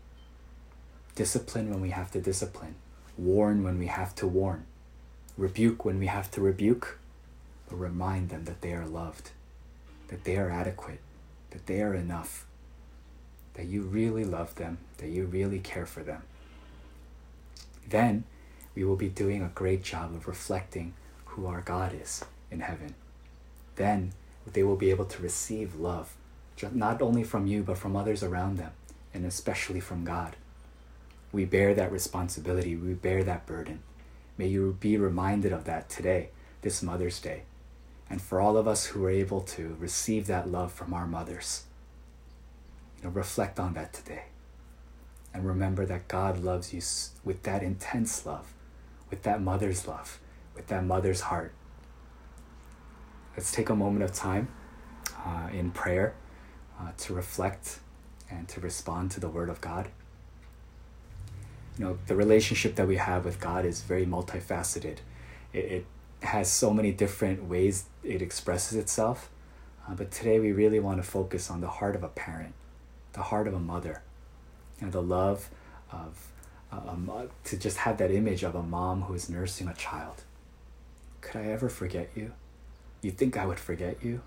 Discipline 1.16 1.70
when 1.70 1.82
we 1.82 1.90
have 1.92 2.12
to 2.12 2.22
discipline, 2.22 2.76
warn 3.18 3.64
when 3.64 3.80
we 3.80 3.88
have 3.88 4.16
to 4.16 4.28
warn, 4.28 4.66
rebuke 5.38 5.86
when 5.86 6.00
we 6.00 6.08
have 6.08 6.30
to 6.32 6.42
rebuke, 6.42 7.00
but 7.70 7.78
remind 7.78 8.30
them 8.30 8.46
that 8.46 8.62
they 8.62 8.74
are 8.74 8.86
loved, 8.86 9.32
that 10.08 10.24
they 10.24 10.38
are 10.38 10.50
adequate, 10.50 11.00
that 11.52 11.68
they 11.68 11.82
are 11.82 11.94
enough 11.94 12.46
that 13.60 13.68
you 13.68 13.82
really 13.82 14.24
love 14.24 14.56
them, 14.56 14.78
that 15.00 15.10
you 15.10 15.26
really 15.26 15.60
care 15.60 15.86
for 15.86 16.02
them. 16.02 16.22
Then 17.90 18.24
we 18.74 18.86
will 18.86 18.96
be 18.96 19.10
doing 19.10 19.44
a 19.44 19.50
great 19.50 19.84
job 19.84 20.16
of 20.16 20.30
reflecting 20.30 20.94
who 21.26 21.46
our 21.46 21.60
God 21.60 21.94
is 21.94 22.24
in 22.52 22.62
heaven. 22.62 22.96
Then 23.76 24.14
they 24.54 24.64
will 24.64 24.76
be 24.76 24.90
able 24.90 25.06
to 25.06 25.22
receive 25.22 25.76
love, 25.76 26.16
not 26.74 27.02
only 27.02 27.24
from 27.24 27.48
you, 27.48 27.64
but 27.64 27.78
from 27.78 27.96
others 27.96 28.24
around 28.24 28.58
them, 28.58 28.72
and 29.14 29.26
especially 29.26 29.80
from 29.80 30.04
God. 30.04 30.36
We 31.32 31.46
bear 31.46 31.74
that 31.76 31.92
responsibility, 31.92 32.76
we 32.76 32.94
bear 32.94 33.24
that 33.24 33.46
burden. 33.46 33.84
May 34.38 34.48
you 34.48 34.78
be 34.80 34.98
reminded 34.98 35.52
of 35.54 35.66
that 35.66 35.90
today, 35.90 36.30
this 36.62 36.82
Mother's 36.82 37.20
Day. 37.20 37.44
And 38.10 38.22
for 38.22 38.42
all 38.42 38.58
of 38.58 38.68
us 38.68 38.88
who 38.88 39.06
are 39.06 39.12
able 39.12 39.42
to 39.42 39.76
receive 39.80 40.26
that 40.28 40.50
love 40.50 40.72
from 40.74 40.94
our 40.94 41.06
mothers, 41.06 41.66
you 42.98 43.04
know, 43.04 43.12
reflect 43.12 43.60
on 43.60 43.76
that 43.76 43.94
today. 43.94 44.24
And 45.34 45.46
remember 45.46 45.86
that 45.86 46.08
God 46.08 46.40
loves 46.44 46.74
you 46.74 46.82
with 47.24 47.44
that 47.44 47.62
intense 47.62 48.26
love, 48.26 48.52
with 49.12 49.22
that 49.24 49.42
mother's 49.42 49.88
love, 49.88 50.20
with 50.56 50.68
that 50.68 50.84
mother's 50.84 51.22
heart. 51.22 51.54
Let's 53.40 53.54
take 53.54 53.70
a 53.70 53.76
moment 53.76 54.04
of 54.04 54.12
time 54.12 54.50
uh, 55.26 55.48
in 55.54 55.72
prayer 55.72 56.14
uh, 56.78 56.92
to 56.98 57.14
reflect 57.14 57.80
and 58.30 58.50
to 58.50 58.60
respond 58.60 59.12
to 59.12 59.22
the 59.22 59.30
Word 59.30 59.48
of 59.48 59.62
God. 59.62 59.88
You 61.78 61.86
know, 61.86 61.98
the 62.08 62.18
relationship 62.18 62.76
that 62.76 62.86
we 62.86 62.98
have 62.98 63.24
with 63.24 63.40
God 63.40 63.64
is 63.64 63.80
very 63.80 64.06
multifaceted. 64.06 64.98
It, 65.54 65.58
it 65.58 65.86
has 66.22 66.52
so 66.52 66.74
many 66.74 66.92
different 66.92 67.46
ways 67.46 67.86
it 68.04 68.22
expresses 68.22 68.78
itself. 68.78 69.30
Uh, 69.88 69.94
but 69.94 70.12
today 70.12 70.42
we 70.42 70.52
really 70.52 70.82
want 70.82 70.98
to 70.98 71.10
focus 71.10 71.50
on 71.50 71.62
the 71.62 71.70
heart 71.70 71.96
of 71.96 72.04
a 72.04 72.10
parent 72.10 72.54
the 73.14 73.22
heart 73.22 73.48
of 73.48 73.54
a 73.54 73.60
mother, 73.60 74.02
and 74.82 74.92
the 74.92 75.02
love 75.02 75.50
of 75.94 76.28
a 76.74 76.76
um, 76.76 77.30
to 77.46 77.56
just 77.56 77.78
have 77.78 77.98
that 78.00 78.12
image 78.12 78.44
of 78.44 78.54
a 78.54 78.64
mom 78.64 79.04
who 79.04 79.14
is 79.14 79.30
nursing 79.30 79.70
a 79.70 79.74
child. 79.76 80.24
Could 81.22 81.38
I 81.38 81.46
ever 81.46 81.70
forget 81.70 82.10
you? 82.18 82.34
You 83.02 83.12
think 83.12 83.38
I 83.38 83.46
would 83.46 83.60
forget 83.60 83.98
you? 84.04 84.22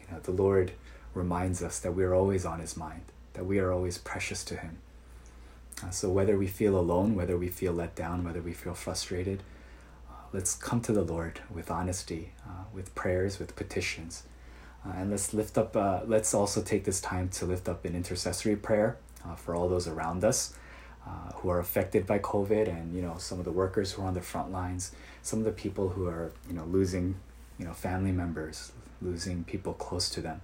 You 0.00 0.12
know, 0.12 0.20
the 0.20 0.32
Lord 0.32 0.72
reminds 1.14 1.62
us 1.62 1.78
that 1.80 1.92
we 1.92 2.04
are 2.04 2.14
always 2.14 2.44
on 2.44 2.60
His 2.60 2.76
mind, 2.76 3.02
that 3.34 3.46
we 3.46 3.58
are 3.58 3.72
always 3.72 3.98
precious 3.98 4.44
to 4.44 4.56
Him. 4.56 4.78
Uh, 5.82 5.90
so 5.90 6.08
whether 6.08 6.38
we 6.38 6.46
feel 6.46 6.78
alone, 6.78 7.14
whether 7.14 7.36
we 7.36 7.48
feel 7.48 7.72
let 7.72 7.94
down, 7.94 8.24
whether 8.24 8.40
we 8.40 8.52
feel 8.52 8.74
frustrated, 8.74 9.42
uh, 10.08 10.14
let's 10.32 10.54
come 10.54 10.80
to 10.80 10.92
the 10.92 11.02
Lord 11.02 11.40
with 11.52 11.70
honesty, 11.70 12.32
uh, 12.46 12.64
with 12.72 12.94
prayers, 12.94 13.38
with 13.38 13.54
petitions. 13.56 14.22
Uh, 14.84 14.92
and 14.96 15.10
let's 15.10 15.34
lift 15.34 15.58
up, 15.58 15.76
uh, 15.76 16.00
let's 16.06 16.32
also 16.32 16.62
take 16.62 16.84
this 16.84 17.00
time 17.00 17.28
to 17.28 17.44
lift 17.44 17.68
up 17.68 17.84
an 17.84 17.94
intercessory 17.94 18.56
prayer 18.56 18.96
uh, 19.24 19.34
for 19.34 19.54
all 19.54 19.68
those 19.68 19.86
around 19.86 20.24
us. 20.24 20.54
who 21.36 21.50
are 21.50 21.60
affected 21.60 22.04
by 22.06 22.18
COVID, 22.18 22.66
and 22.66 22.92
you 22.92 23.02
know 23.02 23.16
some 23.18 23.38
of 23.38 23.44
the 23.44 23.52
workers 23.52 23.92
who 23.92 24.02
are 24.02 24.08
on 24.08 24.14
the 24.14 24.20
front 24.20 24.50
lines, 24.50 24.90
some 25.22 25.38
of 25.38 25.44
the 25.44 25.52
people 25.52 25.90
who 25.90 26.08
are 26.08 26.32
you 26.48 26.54
know 26.54 26.64
losing, 26.64 27.14
you 27.58 27.64
know 27.64 27.72
family 27.72 28.12
members, 28.12 28.72
losing 29.00 29.44
people 29.44 29.74
close 29.74 30.08
to 30.10 30.20
them. 30.20 30.40